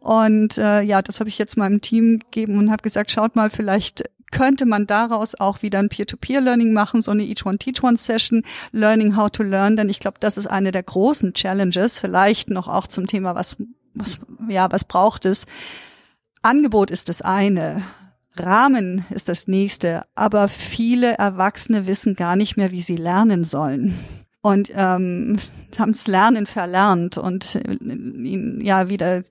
Und 0.00 0.58
äh, 0.58 0.80
ja, 0.82 1.00
das 1.00 1.20
habe 1.20 1.28
ich 1.28 1.38
jetzt 1.38 1.56
meinem 1.56 1.80
Team 1.80 2.18
gegeben 2.18 2.58
und 2.58 2.72
habe 2.72 2.82
gesagt, 2.82 3.12
schaut 3.12 3.36
mal, 3.36 3.48
vielleicht 3.48 4.02
könnte 4.32 4.66
man 4.66 4.88
daraus 4.88 5.38
auch 5.38 5.62
wieder 5.62 5.78
ein 5.78 5.88
Peer-to-Peer-Learning 5.88 6.72
machen, 6.72 7.02
so 7.02 7.12
eine 7.12 7.22
Each-One-Teach-One-Session, 7.22 8.42
Learning 8.72 9.16
How 9.16 9.30
to 9.30 9.44
Learn, 9.44 9.76
denn 9.76 9.90
ich 9.90 10.00
glaube, 10.00 10.16
das 10.18 10.38
ist 10.38 10.48
eine 10.48 10.72
der 10.72 10.82
großen 10.82 11.32
Challenges, 11.32 12.00
vielleicht 12.00 12.50
noch 12.50 12.66
auch 12.66 12.88
zum 12.88 13.06
Thema, 13.06 13.36
was, 13.36 13.54
was, 13.94 14.18
ja, 14.48 14.72
was 14.72 14.82
braucht 14.82 15.24
es. 15.24 15.46
Angebot 16.42 16.90
ist 16.90 17.08
das 17.08 17.22
eine. 17.22 17.84
Rahmen 18.38 19.04
ist 19.10 19.28
das 19.28 19.48
nächste, 19.48 20.02
aber 20.14 20.48
viele 20.48 21.14
Erwachsene 21.14 21.86
wissen 21.86 22.14
gar 22.14 22.36
nicht 22.36 22.56
mehr, 22.56 22.70
wie 22.70 22.82
sie 22.82 22.96
lernen 22.96 23.44
sollen 23.44 23.94
und 24.46 24.70
ähm, 24.74 25.38
haben 25.76 25.92
das 25.92 26.06
Lernen 26.06 26.46
verlernt 26.46 27.18
und 27.18 27.56
äh, 27.56 27.72
ihnen 27.82 28.60
ja 28.60 28.88
wieder 28.88 29.22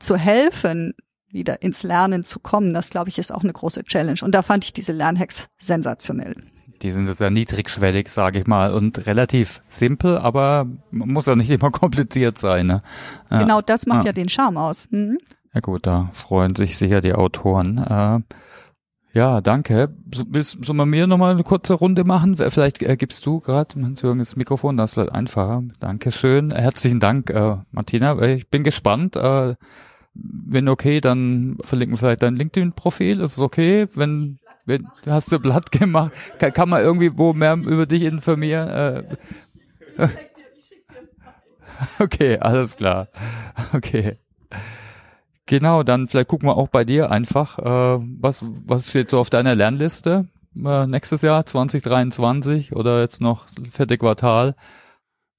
zu 0.00 0.16
helfen, 0.16 0.94
wieder 1.28 1.62
ins 1.62 1.84
Lernen 1.84 2.24
zu 2.24 2.40
kommen, 2.40 2.74
das 2.74 2.90
glaube 2.90 3.10
ich 3.10 3.18
ist 3.18 3.32
auch 3.32 3.44
eine 3.44 3.52
große 3.52 3.84
Challenge. 3.84 4.18
Und 4.22 4.34
da 4.34 4.42
fand 4.42 4.64
ich 4.64 4.72
diese 4.72 4.90
Lernhacks 4.90 5.48
sensationell. 5.58 6.34
Die 6.82 6.90
sind 6.90 7.12
sehr 7.14 7.30
niedrigschwellig, 7.30 8.08
sage 8.08 8.40
ich 8.40 8.46
mal, 8.48 8.72
und 8.72 9.06
relativ 9.06 9.62
simpel, 9.68 10.18
aber 10.18 10.66
muss 10.90 11.26
ja 11.26 11.36
nicht 11.36 11.50
immer 11.50 11.70
kompliziert 11.70 12.36
sein. 12.36 12.66
Ne? 12.66 12.80
Ja. 13.30 13.42
Genau, 13.42 13.60
das 13.60 13.86
macht 13.86 14.04
ja, 14.04 14.08
ja 14.08 14.12
den 14.12 14.28
Charme 14.28 14.56
aus. 14.56 14.88
Mhm. 14.90 15.18
Ja 15.52 15.60
gut, 15.60 15.86
da 15.86 16.10
freuen 16.12 16.54
sich 16.54 16.76
sicher 16.76 17.00
die 17.00 17.14
Autoren. 17.14 17.78
Äh, 17.78 18.20
ja, 19.12 19.40
danke. 19.40 19.92
So, 20.14 20.24
willst, 20.28 20.64
soll 20.64 20.76
man 20.76 20.88
mir 20.88 21.08
nochmal 21.08 21.32
eine 21.32 21.42
kurze 21.42 21.74
Runde 21.74 22.04
machen? 22.04 22.36
Vielleicht 22.36 22.80
äh, 22.82 22.96
gibst 22.96 23.26
du 23.26 23.40
gerade 23.40 23.74
das 24.16 24.36
Mikrofon, 24.36 24.76
das 24.76 24.90
ist 24.90 24.94
vielleicht 24.94 25.12
einfacher. 25.12 25.62
Dankeschön. 25.80 26.52
Herzlichen 26.52 27.00
Dank, 27.00 27.30
äh, 27.30 27.56
Martina. 27.72 28.20
Ich 28.22 28.48
bin 28.48 28.62
gespannt. 28.62 29.16
Äh, 29.16 29.56
wenn 30.14 30.68
okay, 30.68 31.00
dann 31.00 31.58
verlinken 31.62 31.94
wir 31.94 31.98
vielleicht 31.98 32.22
dein 32.22 32.36
LinkedIn-Profil. 32.36 33.20
Ist 33.20 33.32
es 33.32 33.40
okay? 33.40 33.86
Wenn, 33.94 34.38
wenn 34.66 34.86
hast 35.06 35.32
du 35.32 35.40
Blatt 35.40 35.72
gemacht? 35.72 36.12
Kann, 36.38 36.52
kann 36.52 36.68
man 36.68 36.82
irgendwie 36.82 37.16
wo 37.18 37.32
mehr 37.32 37.54
über 37.54 37.86
dich 37.86 38.02
informieren? 38.02 38.68
Äh, 38.68 39.02
okay, 41.98 42.38
alles 42.38 42.76
klar. 42.76 43.08
Okay. 43.72 44.18
Genau, 45.50 45.82
dann 45.82 46.06
vielleicht 46.06 46.28
gucken 46.28 46.48
wir 46.48 46.56
auch 46.56 46.68
bei 46.68 46.84
dir 46.84 47.10
einfach, 47.10 47.58
äh, 47.58 48.04
was, 48.20 48.44
was 48.66 48.88
steht 48.88 49.10
so 49.10 49.18
auf 49.18 49.30
deiner 49.30 49.56
Lernliste 49.56 50.28
äh, 50.54 50.86
nächstes 50.86 51.22
Jahr, 51.22 51.44
2023 51.44 52.76
oder 52.76 53.00
jetzt 53.00 53.20
noch 53.20 53.48
vierte 53.68 53.98
Quartal? 53.98 54.54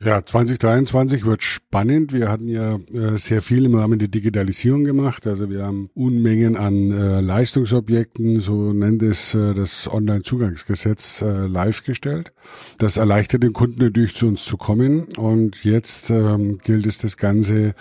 Ja, 0.03 0.21
2023 0.21 1.23
wird 1.23 1.43
spannend. 1.43 2.11
Wir 2.11 2.27
hatten 2.27 2.49
ja 2.49 2.75
äh, 2.91 3.17
sehr 3.17 3.41
viel 3.41 3.63
im 3.63 3.75
Rahmen 3.75 3.99
der 3.99 4.09
Digitalisierung 4.09 4.83
gemacht. 4.83 5.27
Also 5.27 5.49
wir 5.49 5.63
haben 5.63 5.89
Unmengen 5.93 6.57
an 6.57 6.91
äh, 6.91 7.21
Leistungsobjekten, 7.21 8.41
so 8.41 8.73
nennt 8.73 9.03
es 9.03 9.33
äh, 9.33 9.53
das 9.53 9.87
Online-Zugangsgesetz, 9.89 11.21
äh, 11.21 11.47
live 11.47 11.85
gestellt. 11.85 12.33
Das 12.79 12.97
erleichtert 12.97 13.43
den 13.43 13.53
Kunden 13.53 13.81
natürlich 13.81 14.15
zu 14.15 14.27
uns 14.27 14.43
zu 14.43 14.57
kommen. 14.57 15.05
Und 15.15 15.63
jetzt 15.63 16.09
ähm, 16.09 16.57
gilt 16.57 16.85
es 16.85 16.97
das 16.97 17.15
Ganze 17.15 17.75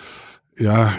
ja, 0.57 0.93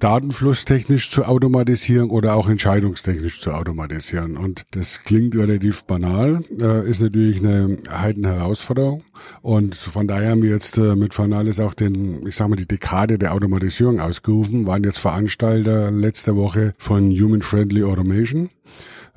datenflusstechnisch 0.00 1.10
zu 1.10 1.24
automatisieren 1.24 2.10
oder 2.10 2.34
auch 2.34 2.48
entscheidungstechnisch 2.48 3.40
zu 3.40 3.52
automatisieren. 3.52 4.36
Und 4.36 4.64
das 4.72 5.02
klingt 5.02 5.34
relativ 5.34 5.84
banal, 5.84 6.44
äh, 6.60 6.88
ist 6.88 7.00
natürlich 7.00 7.38
eine 7.38 7.78
Heidenherausforderung. 7.90 9.02
Und 9.42 9.74
von 9.74 10.06
daher 10.06 10.30
haben 10.30 10.42
wir 10.42 10.50
jetzt 10.50 10.78
äh, 10.78 10.94
mit 10.94 11.14
Fanalis 11.14 11.58
auch 11.58 11.74
den, 11.74 12.26
ich 12.26 12.36
sag 12.36 12.48
mal, 12.48 12.56
die 12.56 12.68
Dekade 12.68 13.18
der 13.18 13.34
Automatisierung 13.34 13.98
ausgerufen, 14.00 14.66
waren 14.66 14.84
jetzt 14.84 14.98
Veranstalter 14.98 15.90
letzte 15.90 16.36
Woche 16.36 16.74
von 16.78 17.10
Human 17.10 17.42
Friendly 17.42 17.84
Automation 17.84 18.50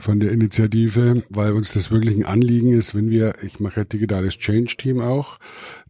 von 0.01 0.19
der 0.19 0.31
Initiative, 0.31 1.23
weil 1.29 1.53
uns 1.53 1.73
das 1.73 1.91
wirklich 1.91 2.15
ein 2.15 2.25
Anliegen 2.25 2.71
ist, 2.71 2.95
wenn 2.95 3.09
wir, 3.09 3.35
ich 3.43 3.59
mache 3.59 3.85
digitales 3.85 4.37
Change 4.37 4.75
Team 4.77 4.99
auch, 4.99 5.37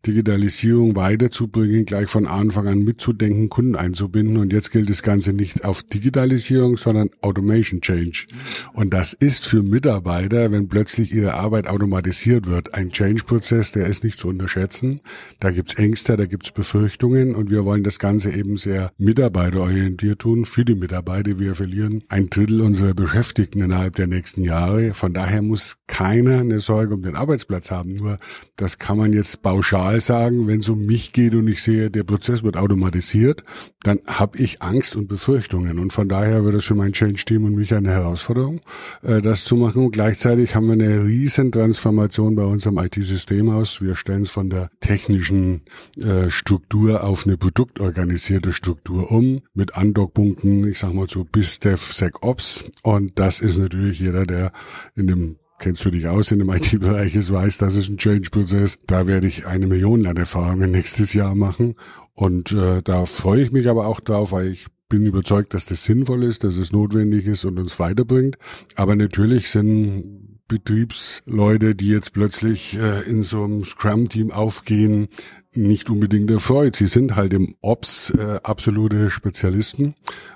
Digitalisierung 0.05 0.95
weiterzubringen, 0.95 1.85
gleich 1.85 2.09
von 2.09 2.25
Anfang 2.25 2.67
an 2.67 2.79
mitzudenken, 2.79 3.49
Kunden 3.49 3.75
einzubinden. 3.75 4.37
Und 4.37 4.51
jetzt 4.51 4.71
gilt 4.71 4.89
das 4.89 5.03
Ganze 5.03 5.31
nicht 5.33 5.63
auf 5.63 5.83
Digitalisierung, 5.83 6.77
sondern 6.77 7.09
Automation 7.21 7.81
Change. 7.81 8.25
Und 8.73 8.93
das 8.93 9.13
ist 9.13 9.47
für 9.47 9.61
Mitarbeiter, 9.61 10.51
wenn 10.51 10.67
plötzlich 10.67 11.13
ihre 11.13 11.35
Arbeit 11.35 11.67
automatisiert 11.67 12.47
wird, 12.47 12.73
ein 12.73 12.91
Change-Prozess, 12.91 13.73
der 13.73 13.85
ist 13.85 14.03
nicht 14.03 14.17
zu 14.17 14.27
unterschätzen. 14.27 15.01
Da 15.39 15.51
gibt's 15.51 15.75
Ängste, 15.75 16.17
da 16.17 16.25
gibt's 16.25 16.51
Befürchtungen 16.51 17.35
und 17.35 17.51
wir 17.51 17.63
wollen 17.63 17.83
das 17.83 17.99
Ganze 17.99 18.31
eben 18.31 18.57
sehr 18.57 18.89
mitarbeiterorientiert 18.97 20.19
tun 20.19 20.45
für 20.45 20.65
die 20.65 20.75
Mitarbeiter. 20.75 21.37
Wir 21.37 21.53
verlieren 21.53 22.03
ein 22.09 22.29
Drittel 22.29 22.61
unserer 22.61 22.95
Beschäftigten 22.95 23.61
innerhalb 23.61 23.95
der 23.95 24.07
nächsten 24.07 24.41
Jahre. 24.43 24.95
Von 24.95 25.13
daher 25.13 25.43
muss 25.43 25.77
keiner 25.85 26.39
eine 26.39 26.59
Sorge 26.59 26.95
um 26.95 27.03
den 27.03 27.15
Arbeitsplatz 27.15 27.69
haben. 27.69 27.95
Nur 27.95 28.17
das 28.55 28.79
kann 28.79 28.97
man 28.97 29.13
jetzt 29.13 29.43
pauschal 29.43 29.90
pauschal 29.91 29.99
sagen, 29.99 30.47
wenn 30.47 30.59
es 30.59 30.69
um 30.69 30.85
mich 30.85 31.11
geht 31.11 31.35
und 31.35 31.47
ich 31.47 31.61
sehe, 31.61 31.89
der 31.89 32.03
Prozess 32.03 32.43
wird 32.43 32.57
automatisiert, 32.57 33.43
dann 33.83 33.99
habe 34.07 34.37
ich 34.37 34.61
Angst 34.61 34.95
und 34.95 35.07
Befürchtungen. 35.07 35.79
Und 35.79 35.91
von 35.91 36.07
daher 36.07 36.43
wird 36.45 36.55
es 36.55 36.65
für 36.65 36.75
mein 36.75 36.93
Change-Team 36.93 37.43
und 37.45 37.55
mich 37.55 37.73
eine 37.73 37.89
Herausforderung, 37.89 38.61
äh, 39.01 39.21
das 39.21 39.43
zu 39.43 39.55
machen. 39.55 39.85
Und 39.85 39.91
gleichzeitig 39.91 40.55
haben 40.55 40.67
wir 40.67 40.73
eine 40.73 41.03
riesen 41.03 41.51
Transformation 41.51 42.35
bei 42.35 42.43
unserem 42.43 42.77
IT-System 42.77 43.49
aus. 43.49 43.81
Wir 43.81 43.95
stellen 43.95 44.23
es 44.23 44.31
von 44.31 44.49
der 44.49 44.69
technischen 44.79 45.61
äh, 45.99 46.29
Struktur 46.29 47.03
auf 47.03 47.25
eine 47.25 47.37
produktorganisierte 47.37 48.53
Struktur 48.53 49.11
um, 49.11 49.41
mit 49.53 49.75
Andockpunkten, 49.75 50.67
ich 50.67 50.79
sag 50.79 50.93
mal 50.93 51.07
so 51.09 51.23
bis 51.23 51.59
DevSecOps. 51.59 52.65
Und 52.83 53.19
das 53.19 53.41
ist 53.41 53.57
natürlich 53.57 53.99
jeder, 53.99 54.25
der 54.25 54.51
in 54.95 55.07
dem 55.07 55.35
kennst 55.61 55.85
du 55.85 55.91
dich 55.91 56.07
aus 56.07 56.31
in 56.31 56.39
dem 56.39 56.49
IT-Bereich, 56.53 57.15
es 57.15 57.31
weiß, 57.31 57.59
das 57.59 57.75
ist 57.75 57.89
ein 57.89 57.97
Change-Prozess. 57.97 58.79
Da 58.85 59.07
werde 59.07 59.27
ich 59.27 59.45
eine 59.45 59.67
Million 59.67 60.05
an 60.05 60.17
Erfahrungen 60.17 60.71
nächstes 60.71 61.13
Jahr 61.13 61.35
machen. 61.35 61.75
Und 62.13 62.51
äh, 62.51 62.81
da 62.81 63.05
freue 63.05 63.41
ich 63.41 63.51
mich 63.51 63.69
aber 63.69 63.87
auch 63.87 64.01
drauf, 64.01 64.33
weil 64.33 64.47
ich 64.47 64.65
bin 64.89 65.05
überzeugt, 65.05 65.53
dass 65.53 65.65
das 65.65 65.85
sinnvoll 65.85 66.23
ist, 66.23 66.43
dass 66.43 66.57
es 66.57 66.73
notwendig 66.73 67.25
ist 67.25 67.45
und 67.45 67.57
uns 67.57 67.79
weiterbringt. 67.79 68.37
Aber 68.75 68.95
natürlich 68.97 69.49
sind 69.49 70.30
Betriebsleute, 70.51 71.75
die 71.75 71.87
jetzt 71.87 72.11
plötzlich 72.11 72.77
äh, 72.77 73.09
in 73.09 73.23
so 73.23 73.45
einem 73.45 73.63
Scrum-Team 73.63 74.31
aufgehen, 74.31 75.07
nicht 75.53 75.89
unbedingt 75.89 76.29
erfreut. 76.29 76.75
Sie 76.75 76.87
sind 76.87 77.15
halt 77.15 77.31
im 77.31 77.55
Ops 77.61 78.09
äh, 78.09 78.41
absolute 78.43 79.09
Spezialisten, 79.09 79.95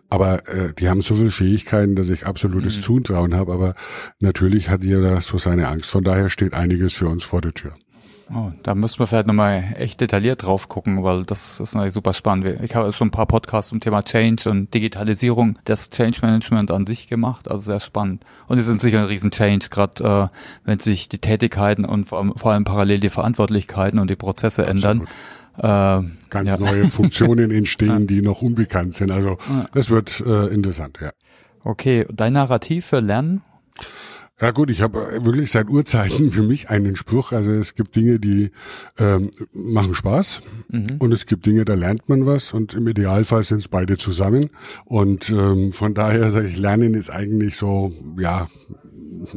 aber 0.09 0.47
äh, 0.47 0.73
die 0.73 0.87
haben 0.87 1.01
so 1.01 1.15
viele 1.15 1.31
Fähigkeiten, 1.31 1.97
dass 1.97 2.09
ich 2.09 2.25
absolutes 2.25 2.77
mhm. 2.77 2.81
Zutrauen 2.81 3.35
habe. 3.35 3.51
Aber 3.51 3.73
natürlich 4.21 4.69
hat 4.69 4.85
jeder 4.85 5.19
so 5.19 5.37
seine 5.37 5.67
Angst. 5.67 5.91
Von 5.91 6.05
daher 6.05 6.29
steht 6.29 6.53
einiges 6.53 6.93
für 6.93 7.09
uns 7.09 7.25
vor 7.25 7.41
der 7.41 7.53
Tür. 7.53 7.73
Oh, 8.33 8.51
da 8.63 8.73
müssen 8.73 8.99
wir 8.99 9.07
vielleicht 9.07 9.27
nochmal 9.27 9.75
echt 9.77 10.01
detailliert 10.01 10.43
drauf 10.43 10.67
gucken, 10.67 11.03
weil 11.03 11.25
das 11.25 11.59
ist 11.59 11.75
natürlich 11.75 11.93
super 11.93 12.13
spannend. 12.13 12.59
Ich 12.63 12.75
habe 12.75 12.91
schon 12.91 13.09
ein 13.09 13.11
paar 13.11 13.27
Podcasts 13.27 13.69
zum 13.69 13.79
Thema 13.79 14.03
Change 14.03 14.49
und 14.49 14.73
Digitalisierung 14.73 15.59
des 15.67 15.91
Change 15.91 16.19
Management 16.21 16.71
an 16.71 16.85
sich 16.85 17.07
gemacht, 17.07 17.49
also 17.51 17.63
sehr 17.63 17.79
spannend. 17.79 18.25
Und 18.47 18.57
es 18.57 18.67
ist 18.67 18.81
sicher 18.81 18.99
ein 18.99 19.05
riesen 19.05 19.29
Change, 19.29 19.67
gerade 19.69 20.31
äh, 20.33 20.67
wenn 20.67 20.79
sich 20.79 21.07
die 21.07 21.19
Tätigkeiten 21.19 21.85
und 21.85 22.09
vor 22.09 22.17
allem, 22.17 22.33
vor 22.35 22.51
allem 22.51 22.63
parallel 22.63 22.99
die 22.99 23.09
Verantwortlichkeiten 23.09 23.99
und 23.99 24.09
die 24.09 24.15
Prozesse 24.15 24.67
Absolut. 24.67 25.07
ändern. 25.57 26.07
Äh, 26.07 26.11
Ganz 26.31 26.49
ja. 26.49 26.57
neue 26.57 26.85
Funktionen 26.85 27.51
entstehen, 27.51 28.07
die 28.07 28.21
noch 28.21 28.41
unbekannt 28.41 28.95
sind. 28.95 29.11
Also 29.11 29.37
das 29.73 29.91
wird 29.91 30.21
äh, 30.25 30.47
interessant, 30.47 30.97
ja. 30.99 31.11
Okay, 31.63 32.05
dein 32.11 32.33
Narrativ 32.33 32.87
für 32.87 32.99
Lernen 32.99 33.41
Ja 34.41 34.51
gut, 34.51 34.69
ich 34.69 34.81
habe 34.81 35.23
wirklich 35.23 35.49
seit 35.49 35.69
Urzeiten 35.69 36.29
für 36.29 36.43
mich 36.43 36.69
einen 36.69 36.97
Spruch. 36.97 37.31
Also 37.31 37.51
es 37.51 37.73
gibt 37.73 37.95
Dinge, 37.95 38.19
die 38.19 38.51
ähm, 38.99 39.31
machen 39.53 39.95
Spaß 39.95 40.41
mhm. 40.67 40.87
und 40.99 41.13
es 41.13 41.25
gibt 41.25 41.45
Dinge, 41.45 41.63
da 41.63 41.73
lernt 41.73 42.09
man 42.09 42.25
was 42.25 42.53
und 42.53 42.73
im 42.73 42.85
Idealfall 42.85 43.43
sind 43.43 43.59
es 43.59 43.69
beide 43.69 43.95
zusammen. 43.95 44.49
Und 44.83 45.29
ähm, 45.29 45.71
von 45.71 45.93
daher 45.93 46.31
sage 46.31 46.47
ich, 46.47 46.57
Lernen 46.57 46.95
ist 46.95 47.09
eigentlich 47.09 47.55
so, 47.55 47.93
ja, 48.19 48.49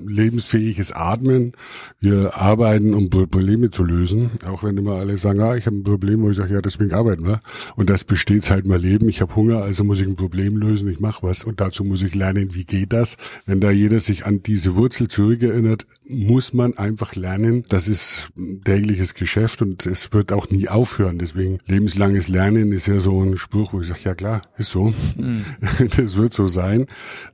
lebensfähiges 0.06 0.92
Atmen. 0.92 1.52
Wir 2.00 2.36
arbeiten, 2.36 2.94
um 2.94 3.10
Probleme 3.10 3.70
zu 3.70 3.84
lösen. 3.84 4.30
Auch 4.46 4.64
wenn 4.64 4.76
immer 4.76 4.94
alle 4.94 5.16
sagen, 5.16 5.40
ah, 5.40 5.56
ich 5.56 5.66
habe 5.66 5.76
ein 5.76 5.84
Problem, 5.84 6.22
wo 6.22 6.30
ich 6.30 6.36
sage, 6.36 6.54
ja, 6.54 6.60
deswegen 6.60 6.92
arbeiten 6.92 7.26
wir. 7.26 7.40
Und 7.76 7.90
das 7.90 8.04
besteht 8.04 8.44
seit 8.44 8.66
mein 8.66 8.80
Leben. 8.80 9.08
Ich 9.08 9.20
habe 9.20 9.34
Hunger, 9.34 9.62
also 9.62 9.84
muss 9.84 10.00
ich 10.00 10.06
ein 10.06 10.16
Problem 10.16 10.56
lösen, 10.56 10.88
ich 10.88 11.00
mache 11.00 11.22
was. 11.22 11.44
Und 11.44 11.60
dazu 11.60 11.84
muss 11.84 12.02
ich 12.02 12.14
lernen, 12.14 12.54
wie 12.54 12.64
geht 12.64 12.92
das. 12.92 13.16
Wenn 13.46 13.60
da 13.60 13.70
jeder 13.70 14.00
sich 14.00 14.26
an 14.26 14.42
diese 14.42 14.76
Wurzel 14.76 15.08
zurückerinnert, 15.08 15.86
muss 16.08 16.54
man 16.54 16.76
einfach 16.78 17.14
lernen. 17.14 17.64
Das 17.68 17.88
ist 17.88 18.30
tägliches 18.64 19.14
Geschäft 19.14 19.62
und 19.62 19.86
es 19.86 20.12
wird 20.12 20.32
auch 20.32 20.50
nie 20.50 20.68
aufhören. 20.68 21.18
Deswegen 21.18 21.58
lebenslanges 21.66 22.28
Lernen 22.28 22.72
ist 22.72 22.86
ja 22.86 23.00
so 23.00 23.22
ein 23.22 23.36
Spruch, 23.36 23.72
wo 23.72 23.80
ich 23.80 23.88
sage, 23.88 24.00
ja 24.04 24.14
klar, 24.14 24.42
ist 24.56 24.70
so. 24.70 24.92
Mhm. 25.16 25.44
Das 25.98 26.16
wird 26.16 26.32
so 26.32 26.48
sein. 26.48 26.86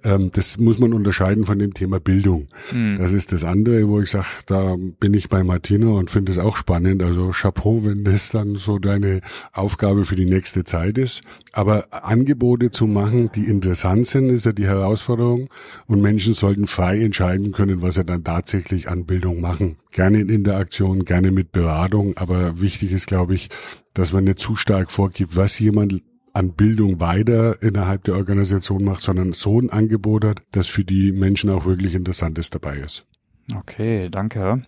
Ähm, 0.04 0.30
das 0.32 0.58
muss 0.58 0.78
man 0.78 0.92
unterscheiden 0.92 1.44
von 1.44 1.58
dem 1.58 1.74
Thema 1.74 2.00
Bildung. 2.00 2.33
Mhm. 2.72 2.98
Das 2.98 3.12
ist 3.12 3.32
das 3.32 3.44
andere, 3.44 3.88
wo 3.88 4.00
ich 4.00 4.10
sage, 4.10 4.26
da 4.46 4.76
bin 5.00 5.14
ich 5.14 5.28
bei 5.28 5.42
Martina 5.44 5.88
und 5.88 6.10
finde 6.10 6.32
es 6.32 6.38
auch 6.38 6.56
spannend. 6.56 7.02
Also 7.02 7.30
Chapeau, 7.30 7.84
wenn 7.84 8.04
das 8.04 8.30
dann 8.30 8.56
so 8.56 8.78
deine 8.78 9.20
Aufgabe 9.52 10.04
für 10.04 10.16
die 10.16 10.26
nächste 10.26 10.64
Zeit 10.64 10.98
ist. 10.98 11.22
Aber 11.52 11.86
Angebote 11.90 12.70
zu 12.70 12.86
machen, 12.86 13.30
die 13.34 13.44
interessant 13.44 14.06
sind, 14.06 14.28
ist 14.28 14.46
ja 14.46 14.52
die 14.52 14.66
Herausforderung. 14.66 15.48
Und 15.86 16.02
Menschen 16.02 16.34
sollten 16.34 16.66
frei 16.66 17.00
entscheiden 17.00 17.52
können, 17.52 17.82
was 17.82 17.94
sie 17.94 18.04
dann 18.04 18.24
tatsächlich 18.24 18.88
an 18.88 19.04
Bildung 19.04 19.40
machen. 19.40 19.76
Gerne 19.92 20.20
in 20.20 20.28
Interaktion, 20.28 21.04
gerne 21.04 21.30
mit 21.30 21.52
Beratung. 21.52 22.16
Aber 22.16 22.60
wichtig 22.60 22.92
ist, 22.92 23.06
glaube 23.06 23.34
ich, 23.34 23.48
dass 23.94 24.12
man 24.12 24.24
nicht 24.24 24.40
zu 24.40 24.56
stark 24.56 24.90
vorgibt, 24.90 25.36
was 25.36 25.58
jemand 25.58 26.02
an 26.34 26.52
Bildung 26.52 27.00
weiter 27.00 27.62
innerhalb 27.62 28.04
der 28.04 28.16
Organisation 28.16 28.84
macht, 28.84 29.02
sondern 29.02 29.32
so 29.32 29.58
ein 29.60 29.70
Angebot 29.70 30.24
hat, 30.24 30.42
das 30.52 30.66
für 30.66 30.84
die 30.84 31.12
Menschen 31.12 31.48
auch 31.48 31.64
wirklich 31.64 31.94
Interessantes 31.94 32.50
dabei 32.50 32.76
ist. 32.76 33.06
Okay, 33.54 34.08
danke. 34.10 34.62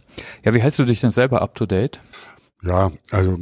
Ja, 0.45 0.55
wie 0.55 0.61
hältst 0.61 0.79
du 0.79 0.85
dich 0.85 1.01
denn 1.01 1.11
selber 1.11 1.43
up 1.43 1.55
to 1.55 1.67
date? 1.67 1.99
Ja, 2.67 2.91
also 3.13 3.39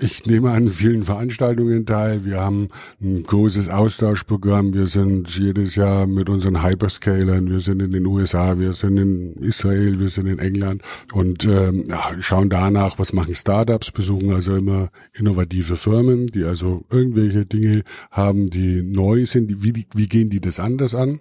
ich 0.00 0.26
nehme 0.26 0.50
an 0.50 0.66
vielen 0.66 1.04
Veranstaltungen 1.04 1.86
teil. 1.86 2.24
Wir 2.24 2.40
haben 2.40 2.68
ein 3.00 3.22
großes 3.22 3.68
Austauschprogramm. 3.68 4.74
Wir 4.74 4.86
sind 4.86 5.28
jedes 5.38 5.76
Jahr 5.76 6.08
mit 6.08 6.28
unseren 6.28 6.64
Hyperscalern. 6.64 7.48
Wir 7.48 7.60
sind 7.60 7.80
in 7.80 7.92
den 7.92 8.06
USA, 8.06 8.58
wir 8.58 8.72
sind 8.72 8.96
in 8.96 9.34
Israel, 9.34 10.00
wir 10.00 10.08
sind 10.08 10.26
in 10.26 10.40
England 10.40 10.82
und 11.12 11.44
ähm, 11.44 11.84
schauen 12.18 12.50
danach, 12.50 12.98
was 12.98 13.12
machen 13.12 13.36
Startups, 13.36 13.92
besuchen 13.92 14.30
also 14.32 14.56
immer 14.56 14.88
innovative 15.14 15.76
Firmen, 15.76 16.26
die 16.26 16.42
also 16.42 16.84
irgendwelche 16.90 17.46
Dinge 17.46 17.84
haben, 18.10 18.50
die 18.50 18.82
neu 18.82 19.26
sind. 19.26 19.62
Wie, 19.62 19.86
wie 19.94 20.08
gehen 20.08 20.28
die 20.28 20.40
das 20.40 20.58
anders 20.58 20.96
an? 20.96 21.20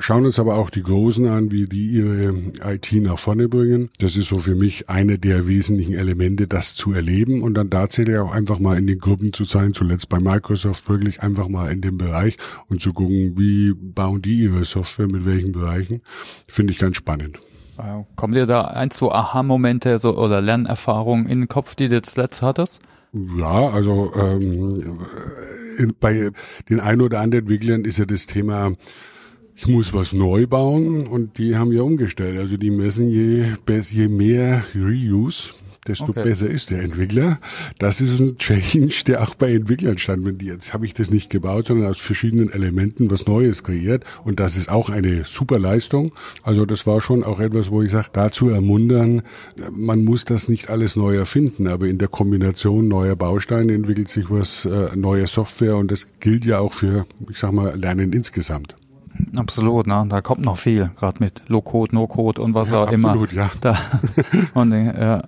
Schauen 0.00 0.24
uns 0.24 0.40
aber 0.40 0.56
auch 0.56 0.70
die 0.70 0.82
Großen 0.82 1.26
an, 1.28 1.52
wie 1.52 1.66
die 1.68 1.86
ihre 1.86 2.34
IT 2.64 2.90
nach 2.94 3.18
vorne 3.18 3.48
bringen. 3.48 3.90
Das 3.98 4.16
ist 4.16 4.28
so 4.28 4.38
für 4.38 4.56
mich 4.56 4.90
eine 4.90 5.20
der 5.20 5.46
wesentlichen 5.46 5.94
Elemente, 5.94 6.48
dass 6.48 6.79
zu 6.80 6.92
erleben 6.92 7.42
und 7.42 7.54
dann 7.54 7.70
tatsächlich 7.70 8.16
auch 8.16 8.32
einfach 8.32 8.58
mal 8.58 8.78
in 8.78 8.86
den 8.86 8.98
Gruppen 8.98 9.32
zu 9.32 9.44
sein, 9.44 9.74
zuletzt 9.74 10.08
bei 10.08 10.18
Microsoft 10.18 10.88
wirklich 10.88 11.22
einfach 11.22 11.48
mal 11.48 11.70
in 11.70 11.82
dem 11.82 11.98
Bereich 11.98 12.38
und 12.68 12.80
zu 12.80 12.92
gucken, 12.92 13.34
wie 13.36 13.74
bauen 13.74 14.22
die 14.22 14.44
ihre 14.44 14.64
Software, 14.64 15.06
mit 15.06 15.26
welchen 15.26 15.52
Bereichen, 15.52 16.00
finde 16.48 16.72
ich 16.72 16.78
ganz 16.78 16.96
spannend. 16.96 17.38
Kommen 18.16 18.34
dir 18.34 18.46
da 18.46 18.62
ein, 18.62 18.90
zwei 18.90 19.12
Aha-Momente 19.12 19.98
so, 19.98 20.16
oder 20.16 20.40
Lernerfahrungen 20.40 21.26
in 21.26 21.40
den 21.40 21.48
Kopf, 21.48 21.74
die 21.74 21.88
du 21.88 21.94
jetzt 21.94 22.16
letzt 22.16 22.42
hattest? 22.42 22.80
Ja, 23.12 23.68
also 23.68 24.12
ähm, 24.14 24.98
bei 25.98 26.30
den 26.68 26.80
ein 26.80 27.00
oder 27.00 27.20
anderen 27.20 27.44
Entwicklern 27.44 27.84
ist 27.84 27.98
ja 27.98 28.04
das 28.06 28.26
Thema, 28.26 28.72
ich 29.54 29.66
muss 29.66 29.92
was 29.92 30.12
neu 30.12 30.46
bauen 30.46 31.06
und 31.06 31.36
die 31.38 31.56
haben 31.56 31.72
ja 31.72 31.82
umgestellt. 31.82 32.38
Also 32.38 32.56
die 32.56 32.70
messen 32.70 33.08
je, 33.08 33.44
je 33.68 34.08
mehr 34.08 34.64
Reuse, 34.74 35.52
desto 35.86 36.10
okay. 36.10 36.22
besser 36.22 36.48
ist 36.48 36.70
der 36.70 36.82
Entwickler. 36.82 37.38
Das 37.78 38.00
ist 38.00 38.20
ein 38.20 38.36
Change, 38.36 39.04
der 39.06 39.22
auch 39.22 39.34
bei 39.34 39.52
Entwicklern 39.52 39.98
stand. 39.98 40.42
Jetzt 40.42 40.74
habe 40.74 40.84
ich 40.86 40.94
das 40.94 41.10
nicht 41.10 41.30
gebaut, 41.30 41.66
sondern 41.66 41.88
aus 41.88 41.98
verschiedenen 41.98 42.52
Elementen 42.52 43.10
was 43.10 43.26
Neues 43.26 43.64
kreiert. 43.64 44.04
Und 44.24 44.40
das 44.40 44.56
ist 44.56 44.68
auch 44.68 44.90
eine 44.90 45.24
super 45.24 45.58
Leistung. 45.58 46.12
Also 46.42 46.66
das 46.66 46.86
war 46.86 47.00
schon 47.00 47.24
auch 47.24 47.40
etwas, 47.40 47.70
wo 47.70 47.82
ich 47.82 47.90
sage, 47.90 48.08
dazu 48.12 48.50
ermuntern, 48.50 49.22
man 49.72 50.04
muss 50.04 50.24
das 50.24 50.48
nicht 50.48 50.68
alles 50.70 50.96
neu 50.96 51.16
erfinden, 51.16 51.66
aber 51.66 51.86
in 51.86 51.98
der 51.98 52.08
Kombination 52.08 52.88
neuer 52.88 53.16
Bausteine 53.16 53.72
entwickelt 53.72 54.08
sich 54.08 54.30
was, 54.30 54.64
äh, 54.64 54.96
neue 54.96 55.26
Software 55.26 55.76
und 55.76 55.90
das 55.90 56.08
gilt 56.20 56.44
ja 56.44 56.58
auch 56.58 56.72
für, 56.72 57.06
ich 57.28 57.38
sag 57.38 57.52
mal, 57.52 57.76
Lernen 57.78 58.12
insgesamt. 58.12 58.76
Absolut, 59.36 59.86
ne? 59.86 60.06
da 60.08 60.20
kommt 60.22 60.42
noch 60.42 60.56
viel, 60.56 60.90
gerade 60.98 61.22
mit 61.22 61.42
Low-Code, 61.48 61.94
No-Code 61.94 62.40
und 62.40 62.54
was 62.54 62.70
ja, 62.70 62.82
auch 62.82 62.88
absolut, 62.88 63.32
immer. 63.32 63.42
Ja. 63.42 63.50
Da, 63.60 63.78
und, 64.54 64.72
ja. 64.72 65.22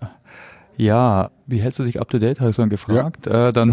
Ja, 0.76 1.30
wie 1.46 1.60
hältst 1.60 1.78
du 1.78 1.84
dich 1.84 2.00
up 2.00 2.08
to 2.08 2.18
date, 2.18 2.40
habe 2.40 2.50
ich 2.50 2.56
schon 2.56 2.68
gefragt. 2.68 3.26
Ja. 3.26 3.48
Äh, 3.48 3.52
dann 3.52 3.72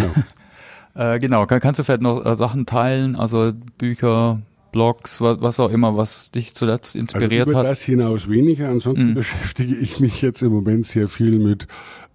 ja. 0.95 1.13
äh, 1.15 1.19
genau, 1.19 1.45
kann, 1.45 1.59
kannst 1.59 1.79
du 1.79 1.83
vielleicht 1.83 2.01
noch 2.01 2.25
äh, 2.25 2.35
Sachen 2.35 2.65
teilen, 2.65 3.15
also 3.15 3.53
Bücher, 3.77 4.39
Blogs, 4.71 5.21
was, 5.21 5.59
auch 5.59 5.71
immer, 5.71 5.97
was 5.97 6.31
dich 6.31 6.53
zuletzt 6.53 6.95
inspiriert 6.95 7.47
also 7.47 7.51
über 7.51 7.59
hat? 7.59 7.67
Das 7.67 7.81
hinaus 7.81 8.29
weniger. 8.29 8.69
Ansonsten 8.69 9.09
mhm. 9.09 9.13
beschäftige 9.15 9.75
ich 9.75 9.99
mich 9.99 10.21
jetzt 10.21 10.41
im 10.41 10.51
Moment 10.51 10.85
sehr 10.85 11.07
viel 11.07 11.39
mit 11.39 11.67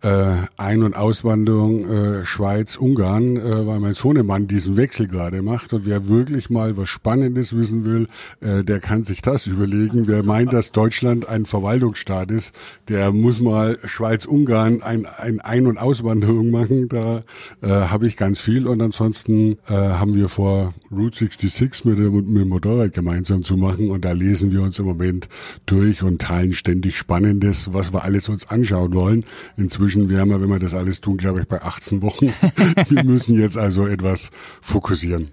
äh, 0.05 0.37
Ein- 0.57 0.83
und 0.83 0.95
Auswanderung 0.95 1.89
äh, 1.89 2.25
Schweiz, 2.25 2.77
Ungarn, 2.77 3.37
äh, 3.37 3.67
weil 3.67 3.81
mein 3.81 3.95
Sohnemann 3.95 4.47
diesen 4.47 4.77
Wechsel 4.77 5.07
gerade 5.07 5.43
macht. 5.43 5.73
Und 5.73 5.87
wer 5.87 6.09
wirklich 6.09 6.51
mal 6.51 6.77
was 6.77 6.89
Spannendes 6.89 7.57
wissen 7.57 7.85
will, 7.85 8.09
äh, 8.41 8.63
der 8.63 8.81
kann 8.81 9.05
sich 9.05 9.23
das 9.23 9.47
überlegen. 9.47 10.07
Wer 10.07 10.23
meint, 10.23 10.53
dass 10.53 10.73
Deutschland 10.73 11.29
ein 11.29 11.47
Verwaltungsstaat 11.47 12.31
ist, 12.31 12.55
der 12.89 13.13
muss 13.13 13.41
mal 13.41 13.79
Schweiz-Ungarn 13.83 14.83
ein, 14.83 15.07
ein 15.07 15.41
Ein- 15.41 15.67
und 15.67 15.79
Auswanderung 15.79 16.51
machen. 16.51 16.89
Da 16.89 17.23
äh, 17.63 17.69
habe 17.69 18.07
ich 18.07 18.17
ganz 18.17 18.41
viel. 18.41 18.67
Und 18.67 18.83
ansonsten 18.83 19.53
äh, 19.69 19.73
haben 19.73 20.15
wir 20.15 20.29
vor 20.29 20.75
Route 20.91 21.19
66 21.19 21.87
mit, 21.87 21.99
dem, 21.99 22.33
mit 22.33 22.44
dem 22.45 22.51
Motorrad 22.51 22.93
gemeinsam 22.93 23.43
zu 23.43 23.57
machen. 23.57 23.91
Und 23.91 24.05
da 24.05 24.13
lesen 24.13 24.53
wir 24.53 24.63
uns 24.63 24.79
im 24.79 24.87
Moment 24.87 25.29
durch 25.67 26.03
und 26.03 26.21
teilen 26.21 26.53
ständig 26.53 26.97
Spannendes, 26.97 27.73
was 27.73 27.93
wir 27.93 28.05
alles 28.05 28.29
uns 28.29 28.49
anschauen 28.49 28.95
wollen. 28.95 29.25
Inzwischen 29.57 30.09
wären 30.09 30.29
wir, 30.29 30.41
wenn 30.41 30.49
wir 30.49 30.59
das 30.59 30.75
alles 30.75 31.01
tun, 31.01 31.17
glaube 31.17 31.41
ich, 31.41 31.49
bei 31.49 31.63
18 31.63 32.03
Wochen. 32.03 32.33
wir 32.89 33.05
müssen 33.05 33.39
jetzt 33.41 33.59
also 33.59 33.87
etwas 33.87 34.31
fokussieren. 34.61 35.29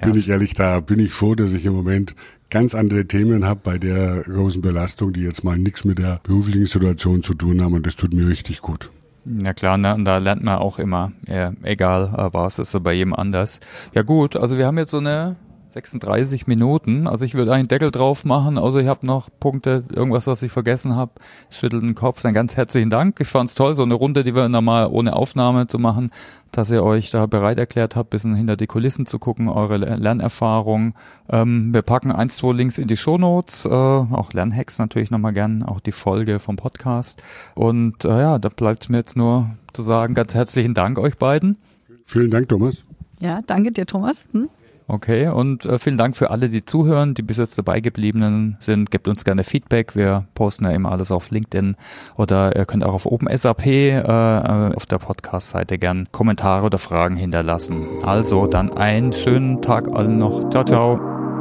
Ja. 0.00 0.06
Bin 0.06 0.18
ich 0.18 0.28
ehrlich, 0.28 0.54
da 0.54 0.80
bin 0.80 0.98
ich 0.98 1.12
froh, 1.12 1.34
dass 1.34 1.52
ich 1.52 1.64
im 1.66 1.74
Moment 1.74 2.14
ganz 2.50 2.74
andere 2.74 3.06
Themen 3.06 3.44
habe 3.44 3.60
bei 3.62 3.78
der 3.78 4.22
großen 4.22 4.60
Belastung, 4.60 5.12
die 5.12 5.22
jetzt 5.22 5.44
mal 5.44 5.58
nichts 5.58 5.84
mit 5.84 5.98
der 5.98 6.20
beruflichen 6.22 6.66
Situation 6.66 7.22
zu 7.22 7.34
tun 7.34 7.62
haben 7.62 7.74
und 7.74 7.86
das 7.86 7.96
tut 7.96 8.12
mir 8.12 8.28
richtig 8.28 8.60
gut. 8.60 8.90
Ja 9.24 9.54
klar, 9.54 9.78
ne? 9.78 9.94
und 9.94 10.04
da 10.04 10.18
lernt 10.18 10.42
man 10.42 10.58
auch 10.58 10.78
immer, 10.78 11.12
ja, 11.26 11.52
egal 11.62 12.30
was, 12.32 12.58
ist 12.58 12.72
so 12.72 12.80
bei 12.80 12.92
jedem 12.92 13.14
anders. 13.14 13.60
Ja 13.94 14.02
gut, 14.02 14.36
also 14.36 14.58
wir 14.58 14.66
haben 14.66 14.78
jetzt 14.78 14.90
so 14.90 14.98
eine 14.98 15.36
36 15.72 16.46
Minuten. 16.46 17.06
Also 17.06 17.24
ich 17.24 17.34
würde 17.34 17.52
einen 17.52 17.68
Deckel 17.68 17.90
drauf 17.90 18.24
machen, 18.24 18.58
außer 18.58 18.80
ich 18.80 18.88
habe 18.88 19.06
noch 19.06 19.28
Punkte, 19.40 19.84
irgendwas, 19.92 20.26
was 20.26 20.42
ich 20.42 20.52
vergessen 20.52 20.94
habe. 20.96 21.12
Schüttelt 21.50 21.82
den 21.82 21.94
Kopf. 21.94 22.22
Dann 22.22 22.34
ganz 22.34 22.56
herzlichen 22.56 22.90
Dank. 22.90 23.18
Ich 23.20 23.28
fand's 23.28 23.54
toll, 23.54 23.74
so 23.74 23.82
eine 23.82 23.94
Runde, 23.94 24.22
die 24.22 24.34
wir 24.34 24.48
normal 24.48 24.88
ohne 24.90 25.16
Aufnahme 25.16 25.66
zu 25.66 25.78
machen, 25.78 26.10
dass 26.52 26.70
ihr 26.70 26.84
euch 26.84 27.10
da 27.10 27.26
bereit 27.26 27.58
erklärt 27.58 27.96
habt, 27.96 28.10
bisschen 28.10 28.34
hinter 28.34 28.56
die 28.56 28.66
Kulissen 28.66 29.06
zu 29.06 29.18
gucken, 29.18 29.48
eure 29.48 29.78
Lernerfahrung. 29.78 30.94
Ähm, 31.30 31.72
wir 31.72 31.82
packen 31.82 32.12
eins, 32.12 32.36
zwei 32.36 32.52
Links 32.52 32.76
in 32.78 32.88
die 32.88 32.98
Shownotes, 32.98 33.64
äh, 33.64 33.70
auch 33.70 34.32
Lernhacks 34.34 34.78
natürlich 34.78 35.10
nochmal 35.10 35.32
gern, 35.32 35.62
auch 35.62 35.80
die 35.80 35.92
Folge 35.92 36.38
vom 36.38 36.56
Podcast. 36.56 37.22
Und 37.54 38.04
äh, 38.04 38.20
ja, 38.20 38.38
da 38.38 38.50
bleibt 38.50 38.90
mir 38.90 38.98
jetzt 38.98 39.16
nur 39.16 39.50
zu 39.72 39.82
sagen, 39.82 40.12
ganz 40.12 40.34
herzlichen 40.34 40.74
Dank 40.74 40.98
euch 40.98 41.16
beiden. 41.16 41.56
Vielen 42.04 42.30
Dank, 42.30 42.50
Thomas. 42.50 42.84
Ja, 43.20 43.40
danke 43.46 43.70
dir, 43.70 43.86
Thomas. 43.86 44.26
Hm? 44.32 44.50
Okay, 44.92 45.28
und 45.28 45.64
äh, 45.64 45.78
vielen 45.78 45.96
Dank 45.96 46.18
für 46.18 46.30
alle, 46.30 46.50
die 46.50 46.66
zuhören, 46.66 47.14
die 47.14 47.22
bis 47.22 47.38
jetzt 47.38 47.56
dabei 47.56 47.80
gebliebenen 47.80 48.58
sind. 48.58 48.90
Gebt 48.90 49.08
uns 49.08 49.24
gerne 49.24 49.42
Feedback. 49.42 49.96
Wir 49.96 50.26
posten 50.34 50.66
ja 50.66 50.72
immer 50.72 50.92
alles 50.92 51.10
auf 51.10 51.30
LinkedIn 51.30 51.76
oder 52.16 52.54
ihr 52.54 52.66
könnt 52.66 52.84
auch 52.84 52.92
auf 52.92 53.06
OpenSAP 53.06 53.64
äh, 53.64 53.98
äh, 54.00 54.74
auf 54.74 54.84
der 54.84 54.98
Podcast-Seite 54.98 55.78
gern 55.78 56.08
Kommentare 56.12 56.66
oder 56.66 56.76
Fragen 56.76 57.16
hinterlassen. 57.16 57.86
Also 58.02 58.46
dann 58.46 58.70
einen 58.70 59.14
schönen 59.14 59.62
Tag 59.62 59.88
allen 59.88 60.18
noch. 60.18 60.50
Ciao, 60.50 60.62
ciao. 60.62 61.31